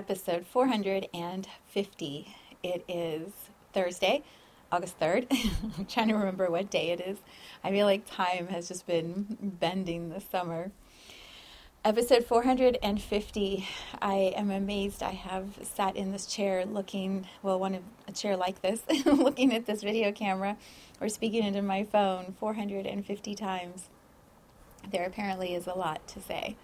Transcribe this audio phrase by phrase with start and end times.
[0.00, 2.34] Episode 450.
[2.62, 3.32] It is
[3.74, 4.22] Thursday,
[4.72, 5.26] August 3rd.
[5.78, 7.18] I'm trying to remember what day it is.
[7.62, 10.70] I feel like time has just been bending this summer.
[11.84, 13.68] Episode 450.
[14.00, 15.02] I am amazed.
[15.02, 19.54] I have sat in this chair looking, well, one of a chair like this, looking
[19.54, 20.56] at this video camera
[20.98, 23.90] or speaking into my phone 450 times.
[24.90, 26.56] There apparently is a lot to say.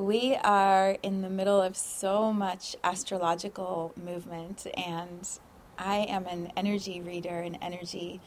[0.00, 5.28] We are in the middle of so much astrological movement, and
[5.78, 8.22] I am an energy reader, an energy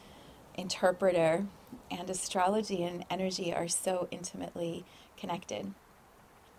[0.54, 1.46] interpreter,
[1.90, 4.84] and astrology and energy are so intimately
[5.16, 5.74] connected.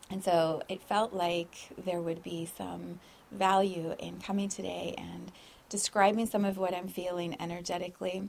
[0.10, 3.00] And so it felt like there would be some
[3.32, 5.32] value in coming today and
[5.70, 8.28] describing some of what I'm feeling energetically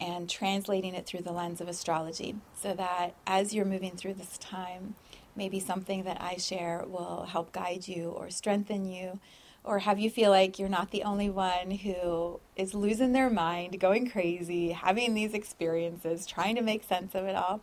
[0.00, 4.36] and translating it through the lens of astrology so that as you're moving through this
[4.38, 4.96] time,
[5.36, 9.20] maybe something that I share will help guide you or strengthen you
[9.64, 13.80] or have you feel like you're not the only one who is losing their mind,
[13.80, 17.62] going crazy, having these experiences, trying to make sense of it all.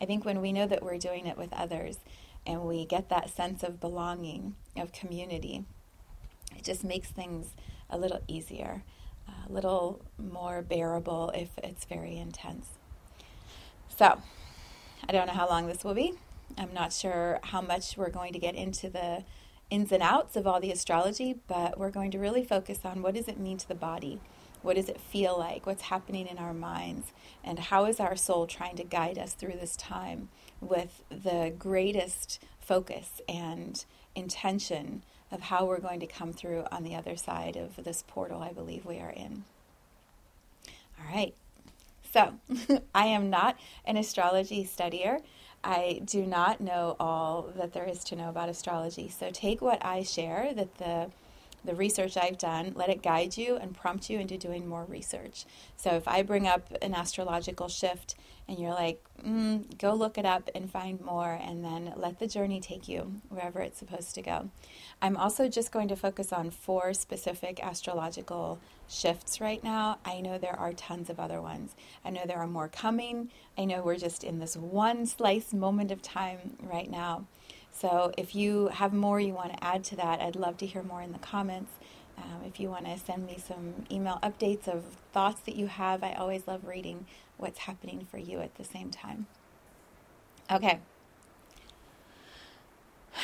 [0.00, 1.98] I think when we know that we're doing it with others
[2.46, 5.64] and we get that sense of belonging, of community,
[6.56, 7.48] it just makes things
[7.90, 8.84] a little easier,
[9.28, 12.68] a little more bearable if it's very intense.
[13.98, 14.22] So,
[15.08, 16.14] I don't know how long this will be.
[16.58, 19.24] I'm not sure how much we're going to get into the
[19.70, 23.14] ins and outs of all the astrology, but we're going to really focus on what
[23.14, 24.20] does it mean to the body?
[24.62, 25.64] What does it feel like?
[25.64, 27.12] What's happening in our minds?
[27.42, 30.28] And how is our soul trying to guide us through this time
[30.60, 33.84] with the greatest focus and
[34.14, 35.02] intention
[35.32, 38.52] of how we're going to come through on the other side of this portal I
[38.52, 39.44] believe we are in?
[40.98, 41.34] All right.
[42.12, 42.34] So,
[42.94, 45.22] I am not an astrology studier.
[45.62, 49.08] I do not know all that there is to know about astrology.
[49.08, 51.10] So take what I share, that the
[51.64, 55.44] the research I've done, let it guide you and prompt you into doing more research.
[55.76, 58.14] So if I bring up an astrological shift
[58.48, 62.26] and you're like, mm, go look it up and find more, and then let the
[62.26, 64.50] journey take you wherever it's supposed to go.
[65.00, 69.98] I'm also just going to focus on four specific astrological shifts right now.
[70.04, 71.76] I know there are tons of other ones.
[72.04, 73.30] I know there are more coming.
[73.56, 77.26] I know we're just in this one slice moment of time right now.
[77.72, 80.82] So if you have more you want to add to that, I'd love to hear
[80.82, 81.72] more in the comments.
[82.18, 86.02] Um, if you want to send me some email updates of thoughts that you have,
[86.02, 87.06] I always love reading
[87.38, 89.26] what's happening for you at the same time.
[90.50, 90.80] Okay.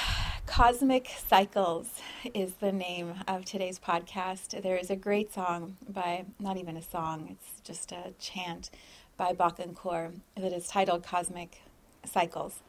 [0.47, 2.01] Cosmic Cycles
[2.33, 4.63] is the name of today's podcast.
[4.63, 8.71] There is a great song by, not even a song, it's just a chant
[9.17, 11.61] by Bachan Kaur that is titled Cosmic
[12.05, 12.61] Cycles.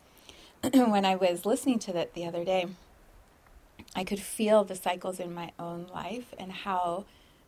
[0.73, 2.65] when I was listening to that the other day,
[3.95, 7.05] I could feel the cycles in my own life and how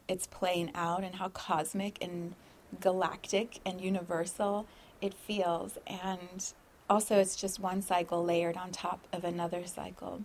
[0.07, 2.35] it's playing out and how cosmic and
[2.79, 4.67] galactic and universal
[5.01, 5.77] it feels.
[5.87, 6.53] And
[6.89, 10.21] also, it's just one cycle layered on top of another cycle.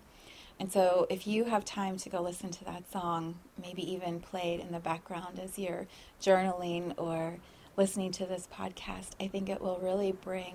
[0.60, 4.54] And so, if you have time to go listen to that song, maybe even play
[4.54, 5.86] it in the background as you're
[6.22, 7.38] journaling or
[7.76, 10.54] listening to this podcast, I think it will really bring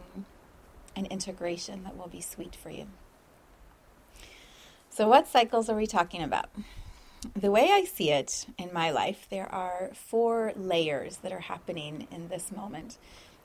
[0.95, 2.87] an integration that will be sweet for you.
[4.89, 6.49] So, what cycles are we talking about?
[7.35, 12.07] The way I see it in my life, there are four layers that are happening
[12.11, 12.97] in this moment.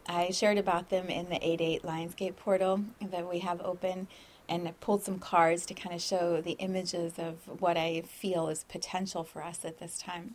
[0.07, 4.09] I shared about them in the 8 8 Lionsgate portal that we have open
[4.49, 8.65] and pulled some cards to kind of show the images of what I feel is
[8.65, 10.35] potential for us at this time.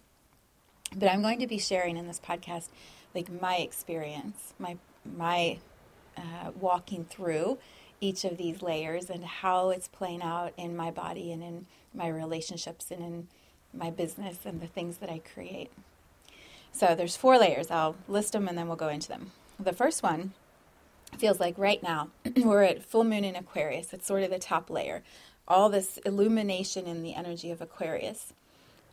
[0.96, 2.70] But I'm going to be sharing in this podcast
[3.14, 5.60] like my experience, my my
[6.18, 7.58] uh, walking through
[8.02, 12.08] each of these layers and how it's playing out in my body and in my
[12.08, 13.28] relationships and in
[13.74, 15.72] my business and the things that I create.
[16.72, 17.72] So there's four layers.
[17.72, 19.32] I'll list them and then we'll go into them.
[19.60, 20.34] The first one
[21.18, 23.94] feels like right now we're at full moon in Aquarius.
[23.94, 25.04] It's sort of the top layer.
[25.48, 28.34] All this illumination in the energy of Aquarius.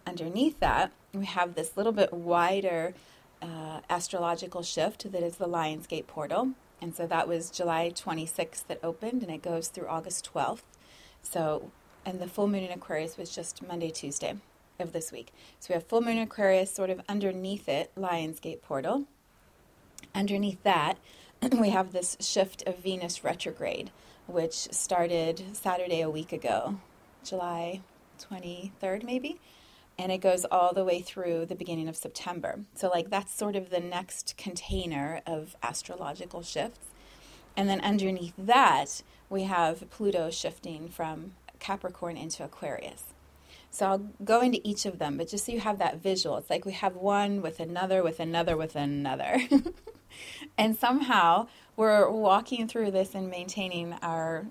[0.06, 2.94] underneath that, we have this little bit wider
[3.42, 6.52] uh, astrological shift that is the Lionsgate portal.
[6.80, 10.62] And so that was July 26th that opened, and it goes through August 12th.
[11.22, 11.70] So,
[12.04, 14.36] and the full moon in Aquarius was just Monday, Tuesday
[14.78, 15.32] of this week.
[15.58, 19.04] So we have full moon in Aquarius sort of underneath it, Lionsgate portal.
[20.14, 20.98] Underneath that,
[21.60, 23.90] we have this shift of Venus retrograde,
[24.26, 26.78] which started Saturday a week ago,
[27.24, 27.80] July
[28.20, 29.40] 23rd, maybe.
[29.98, 32.60] And it goes all the way through the beginning of September.
[32.74, 36.88] So, like, that's sort of the next container of astrological shifts.
[37.56, 43.14] And then underneath that, we have Pluto shifting from Capricorn into Aquarius.
[43.70, 46.48] So I'll go into each of them, but just so you have that visual, it's
[46.48, 49.40] like we have one with another, with another, with another.
[50.58, 54.46] and somehow we're walking through this and maintaining our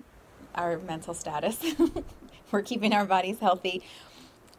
[0.54, 1.60] our mental status.
[2.52, 3.82] we're keeping our bodies healthy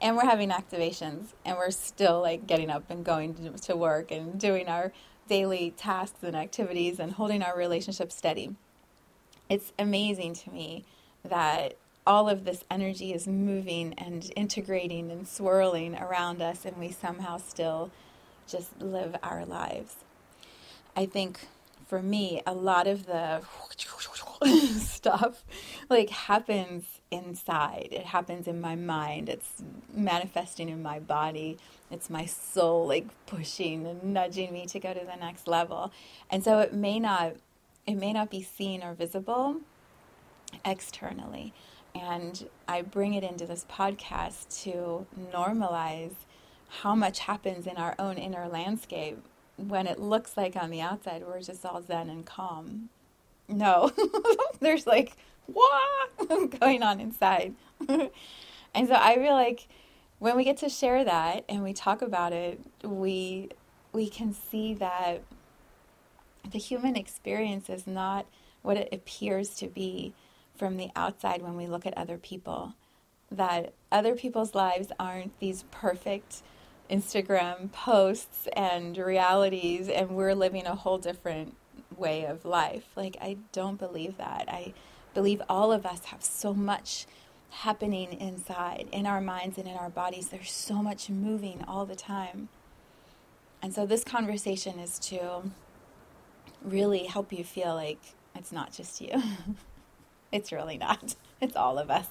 [0.02, 4.40] and we're having activations and we're still like getting up and going to work and
[4.40, 4.92] doing our
[5.28, 8.56] daily tasks and activities and holding our relationship steady.
[9.50, 10.86] It's amazing to me
[11.24, 16.92] that all of this energy is moving and integrating and swirling around us, and we
[16.92, 17.92] somehow still
[18.48, 19.98] just live our lives.
[20.96, 21.48] I think
[21.86, 23.42] for me, a lot of the
[24.80, 25.44] stuff
[25.90, 27.90] like happens inside.
[27.92, 29.30] It happens in my mind.
[29.30, 29.64] It's
[29.94, 31.58] manifesting in my body.
[31.90, 35.92] It's my soul like pushing and nudging me to go to the next level.
[36.30, 37.36] And so it may not
[37.86, 39.58] it may not be seen or visible
[40.66, 41.54] externally.
[41.96, 46.14] And I bring it into this podcast to normalize
[46.82, 49.24] how much happens in our own inner landscape
[49.56, 52.90] when it looks like on the outside we're just all zen and calm.
[53.48, 53.92] No,
[54.60, 55.14] there's like,
[55.48, 57.56] what going on inside?
[57.90, 59.68] and so I feel like
[60.20, 63.50] when we get to share that and we talk about it, we
[63.94, 65.24] we can see that
[66.52, 68.26] the human experience is not
[68.62, 70.14] what it appears to be
[70.56, 72.74] from the outside when we look at other people.
[73.32, 76.42] That other people's lives aren't these perfect
[76.90, 81.56] Instagram posts and realities, and we're living a whole different
[81.96, 82.86] way of life.
[82.96, 84.46] Like, I don't believe that.
[84.48, 84.74] I
[85.14, 87.06] believe all of us have so much
[87.50, 90.30] happening inside, in our minds and in our bodies.
[90.30, 92.50] There's so much moving all the time.
[93.62, 95.52] And so, this conversation is to
[96.62, 98.00] really help you feel like
[98.36, 99.22] it's not just you.
[100.32, 101.16] it's really not.
[101.40, 102.08] It's all of us.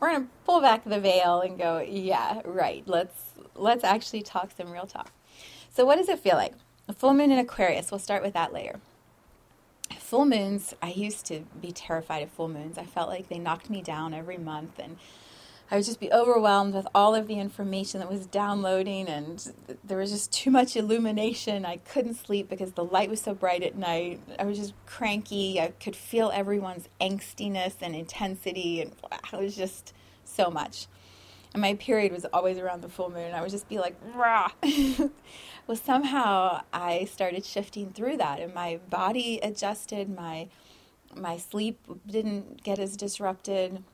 [0.00, 2.82] We're going to pull back the veil and go, yeah, right.
[2.84, 5.12] Let's let's actually talk some real talk.
[5.72, 6.54] So what does it feel like?
[6.88, 7.92] A full moon in Aquarius.
[7.92, 8.80] We'll start with that layer.
[10.10, 12.78] Full moons, I used to be terrified of full moons.
[12.78, 14.96] I felt like they knocked me down every month and
[15.70, 19.52] I would just be overwhelmed with all of the information that was downloading, and
[19.84, 21.64] there was just too much illumination.
[21.64, 24.20] I couldn't sleep because the light was so bright at night.
[24.36, 25.60] I was just cranky.
[25.60, 28.96] I could feel everyone's angstiness and intensity, and
[29.32, 30.88] it was just so much.
[31.54, 33.32] And my period was always around the full moon.
[33.32, 34.50] I would just be like, rah.
[35.70, 40.10] well, somehow I started shifting through that, and my body adjusted.
[40.10, 40.48] My
[41.14, 41.78] my sleep
[42.08, 43.84] didn't get as disrupted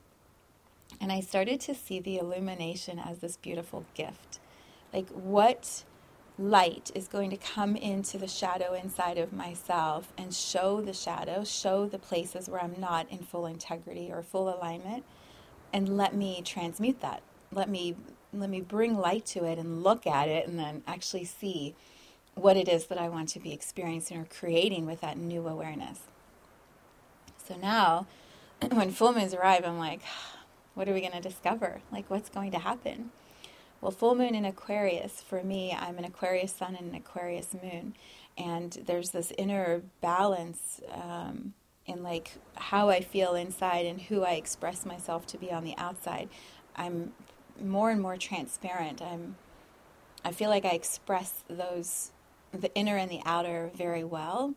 [0.99, 4.39] and I started to see the illumination as this beautiful gift.
[4.91, 5.83] Like, what
[6.39, 11.43] light is going to come into the shadow inside of myself and show the shadow,
[11.43, 15.03] show the places where I'm not in full integrity or full alignment,
[15.71, 17.21] and let me transmute that.
[17.51, 17.95] Let me
[18.33, 21.75] let me bring light to it and look at it and then actually see
[22.35, 26.01] what it is that I want to be experiencing or creating with that new awareness.
[27.47, 28.07] So now
[28.71, 30.01] when full moons arrive, I'm like,
[30.73, 31.81] what are we going to discover?
[31.91, 33.11] Like, what's going to happen?
[33.81, 37.95] Well, full moon in Aquarius, for me, I'm an Aquarius sun and an Aquarius moon.
[38.37, 41.53] And there's this inner balance um,
[41.85, 45.75] in like how I feel inside and who I express myself to be on the
[45.77, 46.29] outside.
[46.75, 47.13] I'm
[47.61, 49.01] more and more transparent.
[49.01, 49.35] I'm
[50.23, 52.11] I feel like I express those
[52.51, 54.55] the inner and the outer very well.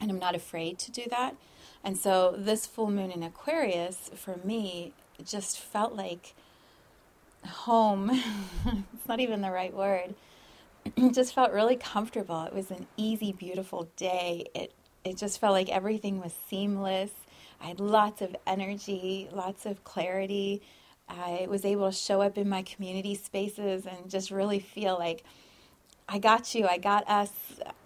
[0.00, 1.36] And I'm not afraid to do that.
[1.84, 4.92] And so this full moon in Aquarius for me
[5.24, 6.34] just felt like
[7.46, 8.10] home.
[8.66, 10.14] it's not even the right word.
[10.84, 12.44] It just felt really comfortable.
[12.44, 14.46] It was an easy, beautiful day.
[14.54, 17.10] It it just felt like everything was seamless.
[17.60, 20.62] I had lots of energy, lots of clarity.
[21.10, 25.24] I was able to show up in my community spaces and just really feel like
[26.08, 27.30] I got you, I got us.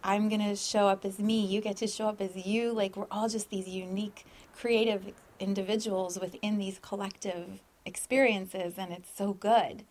[0.02, 1.45] I'm going to show up as me.
[1.45, 2.73] You get to show up as you.
[2.73, 9.35] Like we're all just these unique, creative individuals within these collective experiences, and it's so
[9.35, 9.85] good.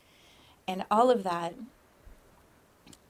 [0.67, 1.53] And all of that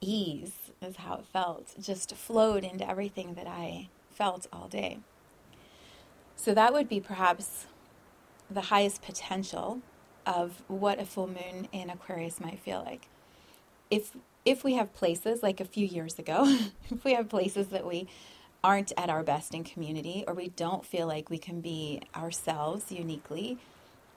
[0.01, 5.00] ease is how it felt, just flowed into everything that I felt all day.
[6.36, 7.68] So that would be perhaps
[8.50, 9.82] the highest potential
[10.25, 13.08] of what a full moon in Aquarius might feel like.
[13.89, 14.15] If
[14.46, 16.46] if we have places like a few years ago,
[16.92, 18.08] if we have places that we
[18.63, 22.92] aren't at our best in community or we don't feel like we can be ourselves
[22.92, 23.58] uniquely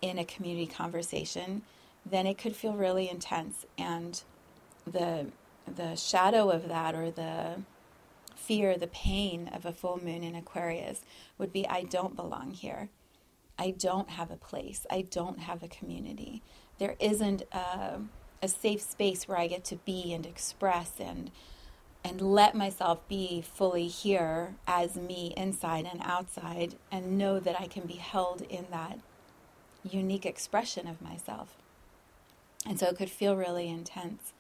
[0.01, 1.63] in a community conversation,
[2.05, 4.23] then it could feel really intense and
[4.87, 5.27] the
[5.67, 7.57] the shadow of that or the
[8.37, 11.01] fear, the pain of a full moon in Aquarius
[11.39, 12.89] would be I don't belong here.
[13.59, 14.87] I don't have a place.
[14.91, 16.43] I don't have a community.
[16.79, 18.01] There isn't a,
[18.43, 21.31] a safe space where I get to be and express and
[22.05, 27.67] and let myself be fully here as me inside and outside and know that I
[27.67, 29.01] can be held in that
[29.83, 31.57] unique expression of myself.
[32.65, 34.35] And so it could feel really intense.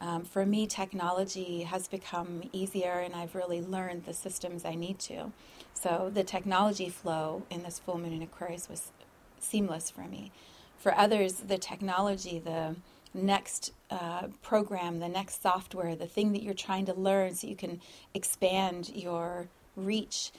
[0.00, 4.98] Um, for me, technology has become easier, and I've really learned the systems I need
[5.00, 5.32] to.
[5.80, 8.90] So the technology flow in this full moon in Aquarius was
[9.38, 10.32] seamless for me.
[10.76, 12.74] For others, the technology, the
[13.14, 17.54] next uh, program, the next software, the thing that you're trying to learn so you
[17.54, 17.80] can
[18.12, 20.32] expand your reach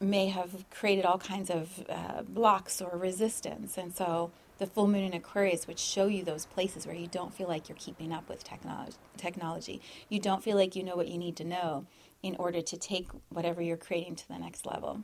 [0.00, 3.76] may have created all kinds of uh, blocks or resistance.
[3.76, 7.34] And so the full moon in Aquarius would show you those places where you don't
[7.34, 8.96] feel like you're keeping up with technology.
[9.18, 9.82] technology.
[10.08, 11.86] You don't feel like you know what you need to know
[12.22, 15.02] in order to take whatever you're creating to the next level.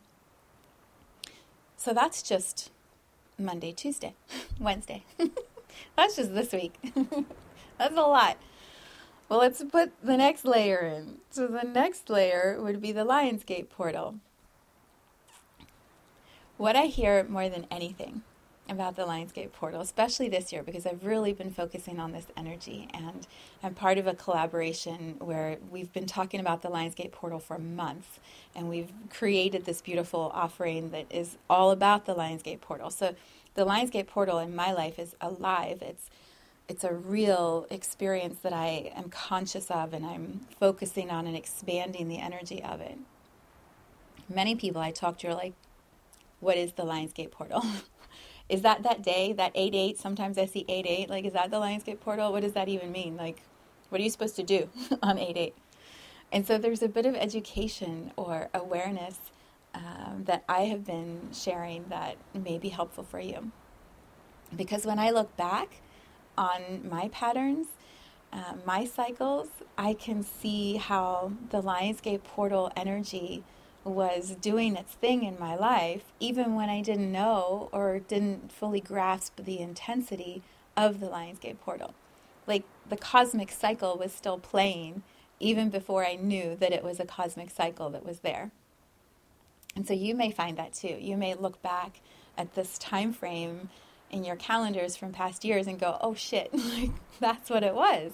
[1.76, 2.70] So that's just
[3.38, 4.14] Monday, Tuesday,
[4.60, 5.04] Wednesday.
[5.96, 6.74] that's just this week.
[7.78, 8.36] that's a lot.
[9.28, 11.18] Well, let's put the next layer in.
[11.30, 14.16] So the next layer would be the Lionsgate portal.
[16.56, 18.22] What I hear more than anything
[18.68, 22.88] about the Lionsgate portal, especially this year, because I've really been focusing on this energy.
[22.92, 23.26] And
[23.62, 28.20] I'm part of a collaboration where we've been talking about the Lionsgate portal for months.
[28.54, 32.90] And we've created this beautiful offering that is all about the Lionsgate portal.
[32.90, 33.14] So
[33.54, 35.82] the Lionsgate portal in my life is alive.
[35.82, 36.10] It's
[36.68, 42.08] it's a real experience that I am conscious of and I'm focusing on and expanding
[42.08, 42.98] the energy of it.
[44.28, 45.54] Many people I talk to are like,
[46.40, 47.64] what is the Lionsgate portal?
[48.48, 49.98] is that that day, that 8 8?
[49.98, 51.10] Sometimes I see 8 8.
[51.10, 52.32] Like, is that the Lionsgate portal?
[52.32, 53.16] What does that even mean?
[53.16, 53.42] Like,
[53.88, 54.68] what are you supposed to do
[55.02, 55.54] on 8 8?
[56.30, 59.18] And so there's a bit of education or awareness
[59.74, 63.50] um, that I have been sharing that may be helpful for you.
[64.54, 65.80] Because when I look back
[66.36, 67.68] on my patterns,
[68.32, 73.42] uh, my cycles, I can see how the Lionsgate portal energy
[73.88, 78.80] was doing its thing in my life, even when I didn't know or didn't fully
[78.80, 80.42] grasp the intensity
[80.76, 81.94] of the Lionsgate portal.
[82.46, 85.02] Like the cosmic cycle was still playing
[85.40, 88.50] even before I knew that it was a cosmic cycle that was there.
[89.76, 90.96] And so you may find that too.
[90.98, 92.00] You may look back
[92.36, 93.68] at this time frame
[94.10, 96.90] in your calendars from past years and go, "Oh shit, like
[97.20, 98.12] that's what it was."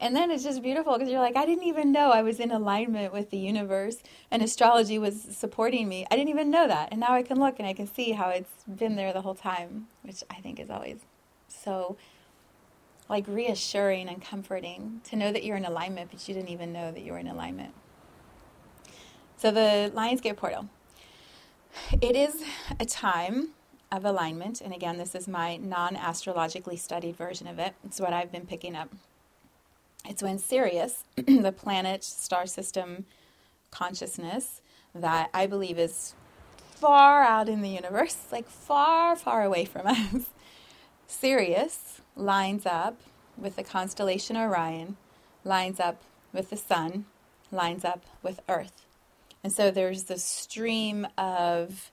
[0.00, 2.52] And then it's just beautiful because you're like, I didn't even know I was in
[2.52, 6.06] alignment with the universe and astrology was supporting me.
[6.10, 6.88] I didn't even know that.
[6.92, 9.34] And now I can look and I can see how it's been there the whole
[9.34, 11.00] time, which I think is always
[11.48, 11.96] so
[13.08, 16.92] like reassuring and comforting to know that you're in alignment, but you didn't even know
[16.92, 17.74] that you were in alignment.
[19.36, 20.68] So the Lionsgate portal.
[22.00, 22.42] It is
[22.78, 23.50] a time
[23.90, 27.74] of alignment, and again, this is my non astrologically studied version of it.
[27.84, 28.90] It's what I've been picking up
[30.08, 33.04] it's when Sirius, the planet star system
[33.70, 34.62] consciousness
[34.94, 36.14] that I believe is
[36.56, 40.30] far out in the universe, like far, far away from us,
[41.06, 43.00] Sirius lines up
[43.36, 44.96] with the constellation Orion,
[45.44, 47.04] lines up with the sun,
[47.52, 48.86] lines up with Earth.
[49.44, 51.90] And so there's this stream of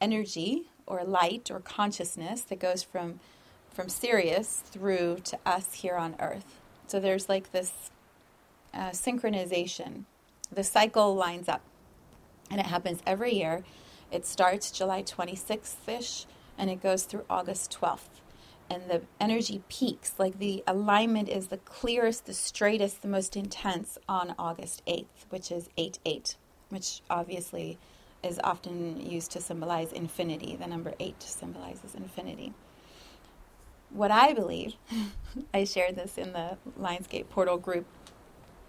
[0.00, 3.20] energy or light or consciousness that goes from
[3.72, 6.60] from Sirius through to us here on Earth.
[6.86, 7.90] So there's like this
[8.72, 10.04] uh, synchronization.
[10.52, 11.62] The cycle lines up,
[12.50, 13.64] and it happens every year.
[14.10, 16.26] It starts July 26th ish,
[16.58, 18.20] and it goes through August 12th.
[18.70, 23.98] And the energy peaks, like the alignment is the clearest, the straightest, the most intense
[24.08, 26.36] on August 8th, which is 8 8,
[26.70, 27.78] which obviously
[28.22, 30.56] is often used to symbolize infinity.
[30.56, 32.54] The number 8 symbolizes infinity
[33.94, 34.74] what I believe,
[35.54, 37.86] I shared this in the Lionsgate portal group.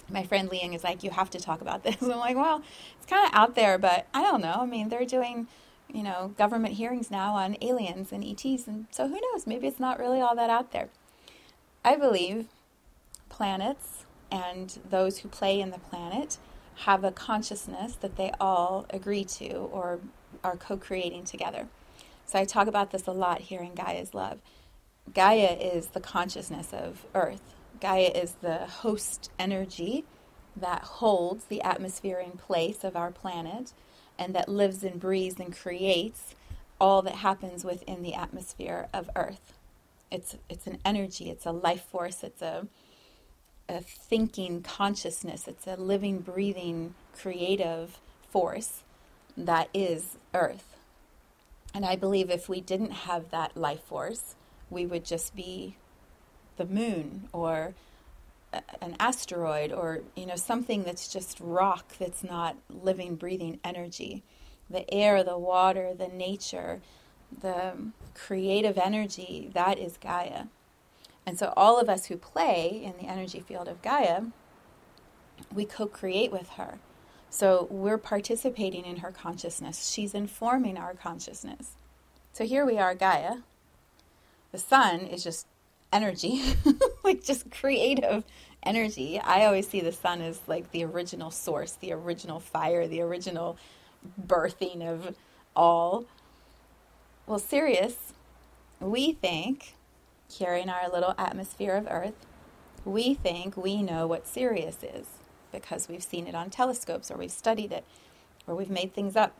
[0.08, 1.98] My friend Liang is like, you have to talk about this.
[2.02, 2.62] I'm like, well,
[2.98, 4.60] it's kind of out there, but I don't know.
[4.60, 5.48] I mean, they're doing,
[5.92, 9.48] you know, government hearings now on aliens and ETs, and so who knows?
[9.48, 10.90] Maybe it's not really all that out there.
[11.84, 12.48] I believe
[13.30, 16.38] planets and those who play in the planet
[16.80, 20.00] have a consciousness that they all agree to or
[20.44, 21.68] are co creating together.
[22.26, 24.40] So I talk about this a lot here in Gaia's Love.
[25.14, 30.06] Gaia is the consciousness of Earth, Gaia is the host energy
[30.56, 33.74] that holds the atmosphere in place of our planet
[34.18, 36.36] and that lives and breathes and creates
[36.80, 39.54] all that happens within the atmosphere of Earth.
[40.12, 42.68] It's, it's an energy, it's a life force, it's a,
[43.68, 48.84] a thinking consciousness, it's a living, breathing, creative force
[49.36, 50.78] that is Earth.
[51.74, 54.36] And I believe if we didn't have that life force,
[54.70, 55.78] we would just be
[56.58, 57.74] the moon or
[58.82, 64.24] an asteroid or you know something that's just rock that's not living breathing energy.
[64.70, 66.82] The air the water the nature
[67.42, 67.74] the
[68.14, 70.46] creative energy that is gaia.
[71.26, 74.22] And so all of us who play in the energy field of gaia
[75.54, 76.80] we co-create with her.
[77.30, 79.90] So we're participating in her consciousness.
[79.90, 81.72] She's informing our consciousness.
[82.32, 83.38] So here we are gaia
[84.56, 85.48] the sun is just
[85.92, 86.42] energy,
[87.04, 88.24] like just creative
[88.64, 89.20] energy.
[89.20, 93.58] I always see the sun as like the original source, the original fire, the original
[94.26, 95.14] birthing of
[95.58, 96.06] all.
[97.28, 98.14] Well, Sirius,
[98.80, 99.74] we think,
[100.32, 102.26] here in our little atmosphere of Earth,
[102.86, 105.08] we think we know what Sirius is
[105.52, 107.84] because we've seen it on telescopes or we've studied it
[108.48, 109.36] or we've made things up.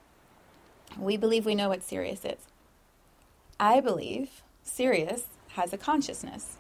[1.00, 2.50] We believe we know what Sirius is.
[3.58, 6.58] I believe Sirius has a consciousness,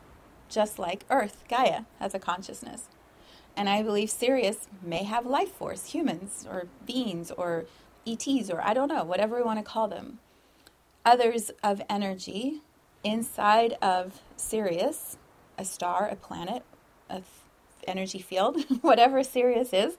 [0.47, 2.87] just like Earth, Gaia, has a consciousness.
[3.57, 7.65] And I believe Sirius may have life force, humans or beings or
[8.07, 10.19] ETs or I don't know, whatever we want to call them.
[11.03, 12.61] Others of energy
[13.03, 15.17] inside of Sirius,
[15.57, 16.63] a star, a planet,
[17.09, 17.21] a
[17.87, 19.97] energy field, whatever Sirius is,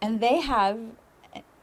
[0.00, 0.78] and they have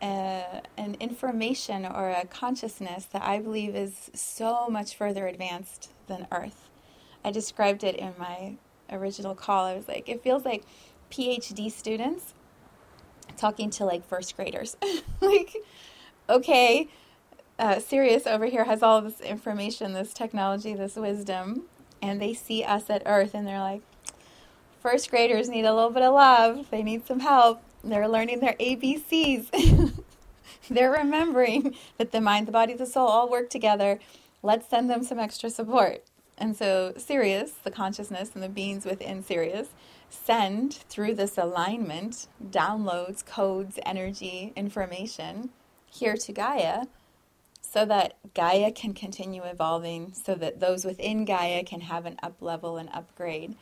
[0.02, 6.28] a, an information or a consciousness that I believe is so much further advanced than
[6.32, 6.70] Earth.
[7.24, 8.56] I described it in my
[8.90, 9.66] original call.
[9.66, 10.64] I was like, it feels like
[11.12, 12.34] PhD students
[13.38, 14.78] talking to like first graders.
[15.22, 15.56] like,
[16.30, 16.88] okay,
[17.58, 21.64] uh, Sirius over here has all this information, this technology, this wisdom,
[22.02, 23.82] and they see us at Earth and they're like,
[24.82, 26.70] first graders need a little bit of love.
[26.72, 27.62] They need some help.
[27.84, 29.94] They're learning their ABCs.
[30.72, 34.00] They're remembering that the mind, the body, the soul all work together.
[34.44, 36.04] Let's send them some extra support.
[36.38, 39.70] And so, Sirius, the consciousness and the beings within Sirius,
[40.10, 45.50] send through this alignment downloads, codes, energy, information
[45.92, 46.86] here to Gaia
[47.62, 52.42] so that Gaia can continue evolving, so that those within Gaia can have an up
[52.42, 53.56] level and upgrade.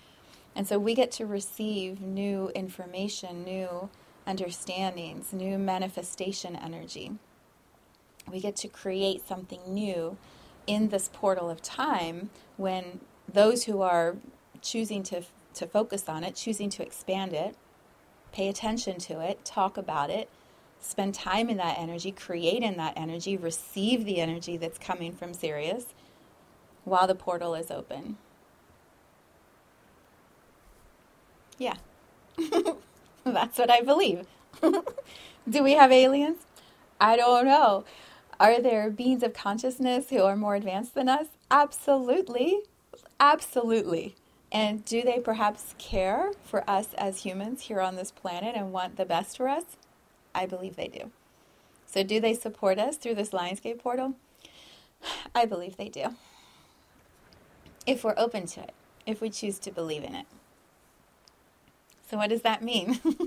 [0.55, 3.89] And so we get to receive new information, new
[4.27, 7.13] understandings, new manifestation energy.
[8.29, 10.17] We get to create something new
[10.67, 12.99] in this portal of time when
[13.31, 14.17] those who are
[14.61, 17.55] choosing to, to focus on it, choosing to expand it,
[18.33, 20.29] pay attention to it, talk about it,
[20.81, 25.33] spend time in that energy, create in that energy, receive the energy that's coming from
[25.33, 25.85] Sirius
[26.83, 28.17] while the portal is open.
[31.57, 31.75] Yeah.
[33.33, 34.25] That's what I believe.
[35.49, 36.39] Do we have aliens?
[36.99, 37.85] I don't know.
[38.39, 41.27] Are there beings of consciousness who are more advanced than us?
[41.49, 42.61] Absolutely.
[43.19, 44.15] Absolutely.
[44.51, 48.95] And do they perhaps care for us as humans here on this planet and want
[48.95, 49.63] the best for us?
[50.33, 51.11] I believe they do.
[51.85, 54.15] So, do they support us through this Lionsgate portal?
[55.35, 56.15] I believe they do.
[57.85, 58.73] If we're open to it,
[59.05, 60.25] if we choose to believe in it.
[62.09, 62.99] So, what does that mean?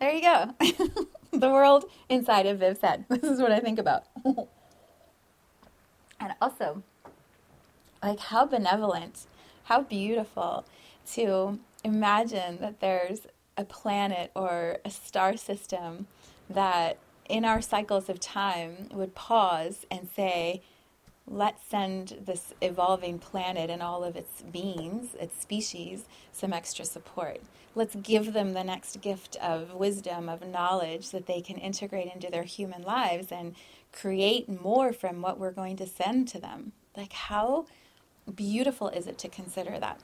[0.00, 0.54] there you go.
[1.32, 3.04] the world inside of Viv's head.
[3.08, 4.04] This is what I think about.
[4.24, 4.46] and
[6.40, 6.82] also,
[8.02, 9.26] like, how benevolent,
[9.64, 10.64] how beautiful
[11.12, 16.06] to imagine that there's a planet or a star system
[16.48, 16.98] that
[17.28, 20.62] in our cycles of time would pause and say,
[21.30, 27.40] let's send this evolving planet and all of its beings, its species, some extra support.
[27.74, 32.30] Let's give them the next gift of wisdom, of knowledge that they can integrate into
[32.30, 33.54] their human lives and
[33.92, 36.72] create more from what we're going to send to them.
[36.96, 37.66] Like, how
[38.34, 40.00] beautiful is it to consider that?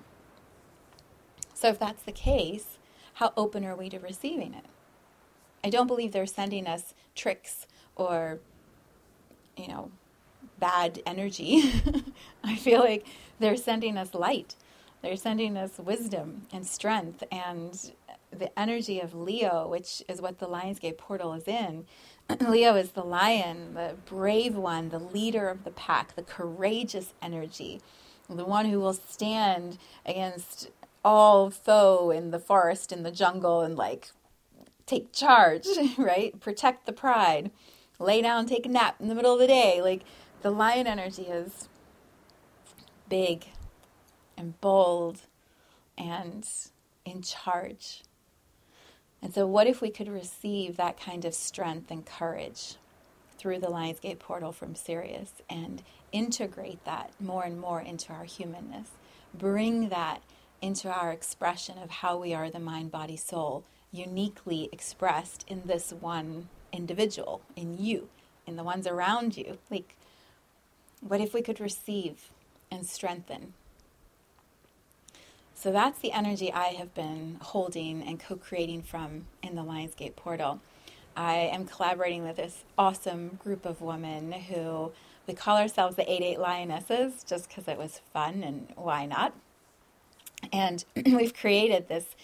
[1.55, 2.79] So, if that's the case,
[3.15, 4.65] how open are we to receiving it?
[5.63, 8.41] I don't believe they're sending us tricks or,
[9.57, 9.91] you know,
[10.59, 11.83] bad energy.
[12.45, 13.07] I feel like
[13.39, 14.57] they're sending us light.
[15.03, 17.93] They're sending us wisdom and strength and
[18.31, 21.85] the energy of Leo, which is what the Lionsgate portal is in.
[22.41, 27.81] Leo is the lion, the brave one, the leader of the pack, the courageous energy,
[28.29, 30.71] the one who will stand against
[31.05, 34.09] all foe in the forest, in the jungle, and like
[34.87, 35.67] take charge,
[35.99, 36.39] right?
[36.41, 37.51] Protect the pride,
[37.99, 39.81] lay down, take a nap in the middle of the day.
[39.83, 40.03] Like
[40.45, 41.71] the lion energy is
[43.09, 43.47] big
[44.37, 45.23] and bold
[45.97, 46.47] and
[47.07, 48.03] in charge.
[49.23, 52.77] And so, what if we could receive that kind of strength and courage
[53.39, 58.91] through the Lionsgate portal from Sirius and integrate that more and more into our humanness?
[59.33, 60.21] Bring that
[60.61, 65.91] into our expression of how we are the mind, body, soul, uniquely expressed in this
[65.91, 68.11] one individual, in you,
[68.47, 69.57] in the ones around you.
[69.71, 69.97] Like,
[71.07, 72.31] what if we could receive
[72.71, 73.53] and strengthen?
[75.55, 80.17] So that's the energy I have been holding and co creating from in the Lionsgate
[80.17, 80.61] portal.
[81.17, 84.93] I am collaborating with this awesome group of women who
[85.27, 89.33] we call ourselves the 88 Lionesses just because it was fun and why not?
[90.53, 92.17] And we've created this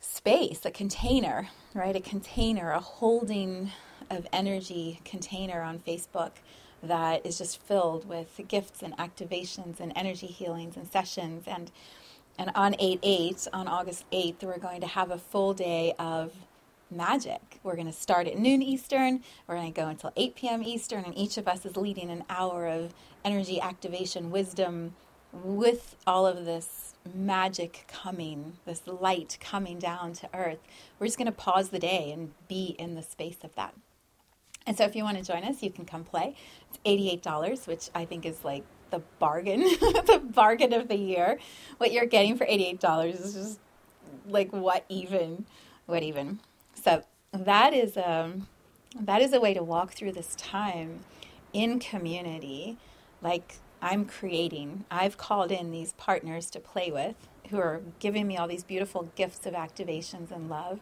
[0.00, 1.94] space, a container, right?
[1.94, 3.70] A container, a holding
[4.10, 6.32] of energy container on Facebook
[6.82, 11.44] that is just filled with gifts and activations and energy healings and sessions.
[11.46, 11.70] And,
[12.38, 16.32] and on 8 8, on August 8th, we're going to have a full day of
[16.90, 17.60] magic.
[17.62, 19.22] We're going to start at noon Eastern.
[19.46, 20.62] We're going to go until 8 p.m.
[20.62, 24.94] Eastern, and each of us is leading an hour of energy activation, wisdom,
[25.32, 30.58] with all of this magic coming, this light coming down to earth,
[30.98, 33.74] we're just going to pause the day and be in the space of that.
[34.68, 36.36] And so if you want to join us, you can come play.
[36.68, 41.38] It's $88, which I think is like the bargain, the bargain of the year.
[41.78, 43.60] What you're getting for $88 is just
[44.28, 45.46] like what even,
[45.86, 46.40] what even.
[46.74, 47.02] So
[47.32, 48.46] that is um
[48.98, 51.00] that is a way to walk through this time
[51.52, 52.76] in community
[53.22, 54.84] like I'm creating.
[54.90, 57.14] I've called in these partners to play with
[57.50, 60.80] who are giving me all these beautiful gifts of activations and love,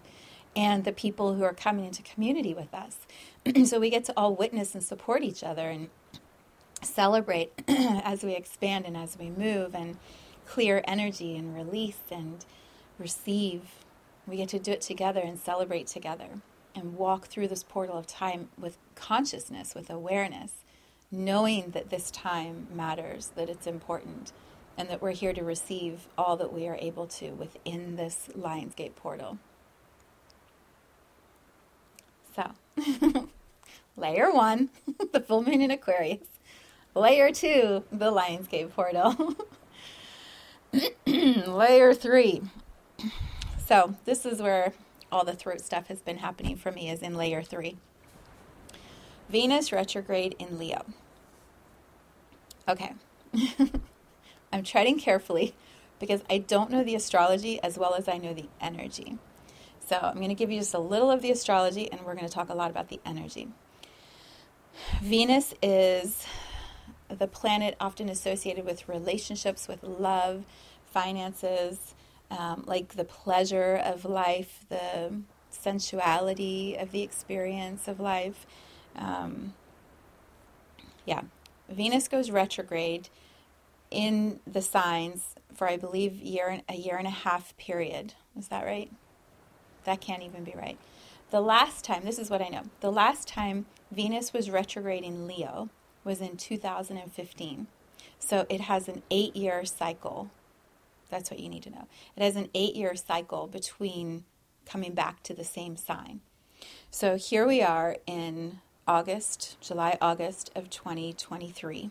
[0.57, 2.97] and the people who are coming into community with us.
[3.69, 5.88] so we get to all witness and support each other and
[6.83, 9.99] celebrate as we expand and as we move and
[10.47, 12.45] clear energy and release and
[12.99, 13.62] receive.
[14.27, 16.40] We get to do it together and celebrate together
[16.75, 20.64] and walk through this portal of time with consciousness, with awareness
[21.11, 24.33] knowing that this time matters, that it's important,
[24.77, 28.95] and that we're here to receive all that we are able to within this Lionsgate
[28.97, 29.38] portal.
[32.37, 32.51] So,
[33.96, 34.68] layer one,
[35.12, 36.27] the full moon in Aquarius.
[36.94, 39.35] Layer two, the Lionsgate portal.
[41.07, 42.42] layer three.
[43.66, 44.75] So, this is where
[45.11, 47.79] all the throat stuff has been happening for me, is in layer three.
[49.31, 50.85] Venus retrograde in Leo.
[52.68, 52.92] Okay.
[54.53, 55.55] I'm treading carefully
[55.99, 59.18] because I don't know the astrology as well as I know the energy.
[59.87, 62.27] So I'm going to give you just a little of the astrology and we're going
[62.27, 63.49] to talk a lot about the energy.
[65.01, 66.27] Venus is
[67.09, 70.44] the planet often associated with relationships, with love,
[70.87, 71.94] finances,
[72.33, 78.44] um, like the pleasure of life, the sensuality of the experience of life.
[78.96, 79.55] Um,
[81.05, 81.22] yeah,
[81.68, 83.09] Venus goes retrograde
[83.90, 88.14] in the signs for I believe year a year and a half period.
[88.37, 88.90] Is that right?
[89.87, 90.79] That can't even be right.
[91.31, 92.64] The last time, this is what I know.
[92.81, 95.70] The last time Venus was retrograde in Leo
[96.05, 97.66] was in 2015.
[98.18, 100.31] So it has an 8-year cycle.
[101.09, 101.87] That's what you need to know.
[102.16, 104.25] It has an 8-year cycle between
[104.66, 106.20] coming back to the same sign.
[106.90, 111.90] So here we are in August, July, August of 2023,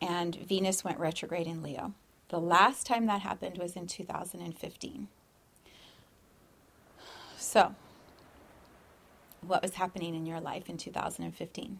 [0.00, 1.94] and Venus went retrograde in Leo.
[2.28, 5.08] The last time that happened was in 2015.
[7.46, 7.76] So,
[9.40, 11.78] what was happening in your life in 2015?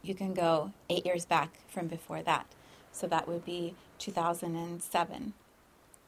[0.00, 2.46] You can go eight years back from before that.
[2.92, 5.32] So that would be 2007,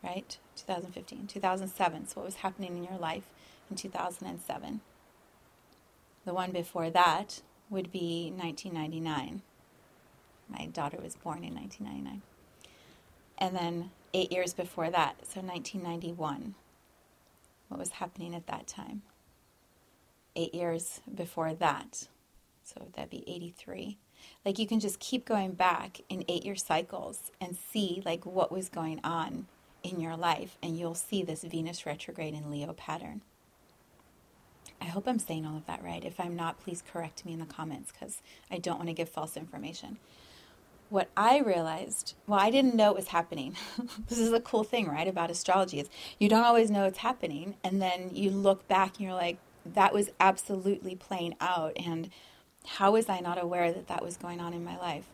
[0.01, 0.39] right?
[0.55, 2.07] 2015, 2007.
[2.07, 3.25] So, what was happening in your life
[3.69, 4.81] in 2007?
[6.25, 9.43] The one before that would be 1999.
[10.49, 12.23] My daughter was born in 1999.
[13.39, 16.55] And then eight years before that, so 1991.
[17.73, 19.01] What was happening at that time?
[20.37, 22.07] Eight years before that,
[22.63, 23.97] So that'd be 83.
[24.45, 28.53] Like you can just keep going back in eight year cycles and see like what
[28.53, 29.47] was going on
[29.83, 33.23] in your life, and you'll see this Venus retrograde in Leo pattern.
[34.79, 36.05] I hope I'm saying all of that right.
[36.05, 39.09] If I'm not, please correct me in the comments because I don't want to give
[39.09, 39.97] false information.
[40.93, 43.57] What I realized, well, I didn't know it was happening.
[44.11, 47.55] this is a cool thing, right, about astrology is you don't always know it's happening,
[47.65, 52.11] and then you look back and you're like, that was absolutely playing out, and
[52.67, 55.07] how was I not aware that that was going on in my life?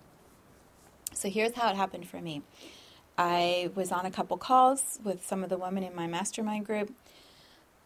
[1.13, 2.43] So here's how it happened for me.
[3.17, 6.93] I was on a couple calls with some of the women in my mastermind group.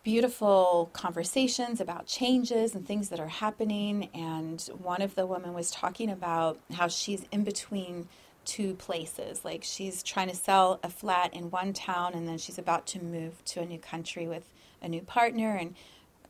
[0.02, 4.08] Beautiful conversations about changes and things that are happening.
[4.12, 8.08] And one of the women was talking about how she's in between
[8.44, 9.44] two places.
[9.44, 13.02] Like she's trying to sell a flat in one town and then she's about to
[13.02, 15.54] move to a new country with a new partner.
[15.54, 15.76] And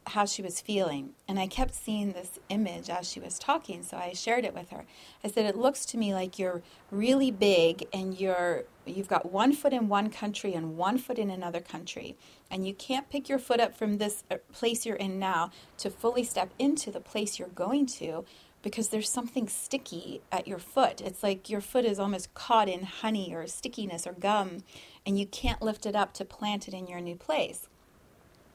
[0.08, 1.10] how she was feeling.
[1.28, 4.70] And I kept seeing this image as she was talking, so I shared it with
[4.70, 4.84] her.
[5.22, 9.52] I said, It looks to me like you're really big and you're you've got one
[9.52, 12.16] foot in one country and one foot in another country.
[12.50, 15.88] And you can't pick your foot up from this uh, place you're in now to
[15.88, 18.24] fully step into the place you're going to
[18.62, 21.00] because there's something sticky at your foot.
[21.00, 24.58] It's like your foot is almost caught in honey or stickiness or gum,
[25.04, 27.68] and you can't lift it up to plant it in your new place.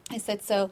[0.10, 0.70] I said, So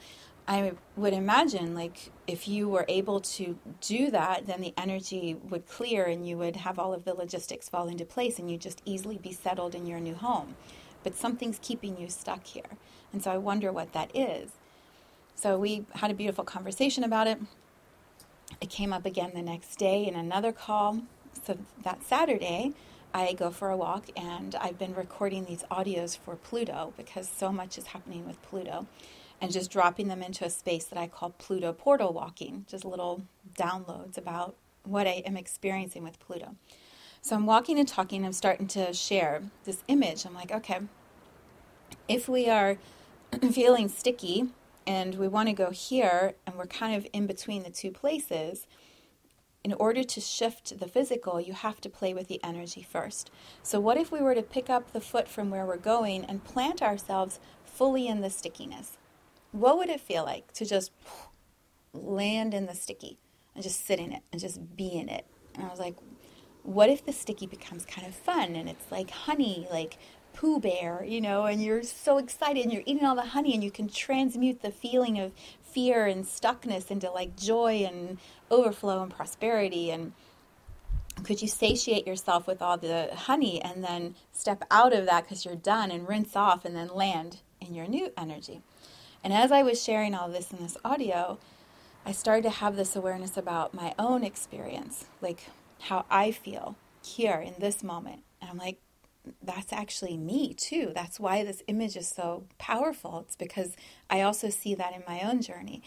[0.48, 5.68] I would imagine, like, if you were able to do that, then the energy would
[5.68, 8.82] clear and you would have all of the logistics fall into place and you'd just
[8.86, 10.56] easily be settled in your new home.
[11.04, 12.78] But something's keeping you stuck here.
[13.12, 14.52] And so I wonder what that is.
[15.36, 17.40] So we had a beautiful conversation about it.
[18.62, 21.02] It came up again the next day in another call.
[21.44, 22.74] So that Saturday,
[23.14, 27.52] I go for a walk and I've been recording these audios for Pluto because so
[27.52, 28.86] much is happening with Pluto
[29.42, 33.24] and just dropping them into a space that I call Pluto portal walking, just little
[33.58, 36.56] downloads about what I am experiencing with Pluto.
[37.22, 40.26] So I'm walking and talking, I'm starting to share this image.
[40.26, 40.82] I'm like, okay,
[42.08, 42.78] if we are
[43.52, 44.50] feeling sticky
[44.86, 48.68] and we want to go here and we're kind of in between the two places,
[49.64, 53.32] in order to shift the physical, you have to play with the energy first.
[53.64, 56.44] So, what if we were to pick up the foot from where we're going and
[56.44, 59.00] plant ourselves fully in the stickiness?
[59.56, 60.92] What would it feel like to just
[61.94, 63.18] land in the sticky
[63.54, 65.26] and just sit in it and just be in it?
[65.56, 65.96] And I was like,
[66.64, 69.98] what if the sticky becomes kind of fun and it's like honey, like
[70.34, 73.64] Pooh Bear, you know, and you're so excited and you're eating all the honey and
[73.64, 75.32] you can transmute the feeling of
[75.64, 78.18] fear and stuckness into like joy and
[78.52, 80.12] overflow and prosperity and
[81.24, 85.46] could you satiate yourself with all the honey and then step out of that because
[85.46, 88.62] you're done and rinse off and then land in your new energy
[89.26, 91.40] and as I was sharing all this in this audio,
[92.06, 95.48] I started to have this awareness about my own experience, like
[95.82, 98.22] how I feel here in this moment.
[98.40, 98.78] And I'm like,
[99.42, 100.92] that's actually me too.
[100.94, 103.26] That's why this image is so powerful.
[103.26, 103.76] It's because
[104.12, 105.82] I also see that in my own journey.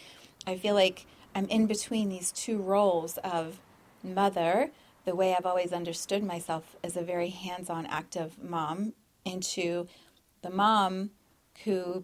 [0.45, 3.61] I feel like I'm in between these two roles of
[4.03, 4.71] mother,
[5.05, 8.91] the way I've always understood myself as a very hands on, active mom,
[9.23, 9.87] into
[10.41, 11.11] the mom
[11.63, 12.03] who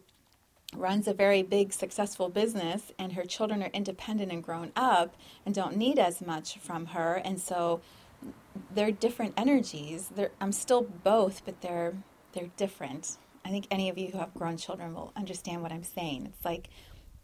[0.78, 5.56] runs a very big successful business and her children are independent and grown up and
[5.56, 7.82] don't need as much from her and so
[8.74, 10.10] they're different energies.
[10.16, 11.94] They're, i'm still both but they're
[12.34, 13.18] they're different.
[13.46, 16.26] I think any of you who have grown children will understand what i'm saying.
[16.28, 16.70] It's like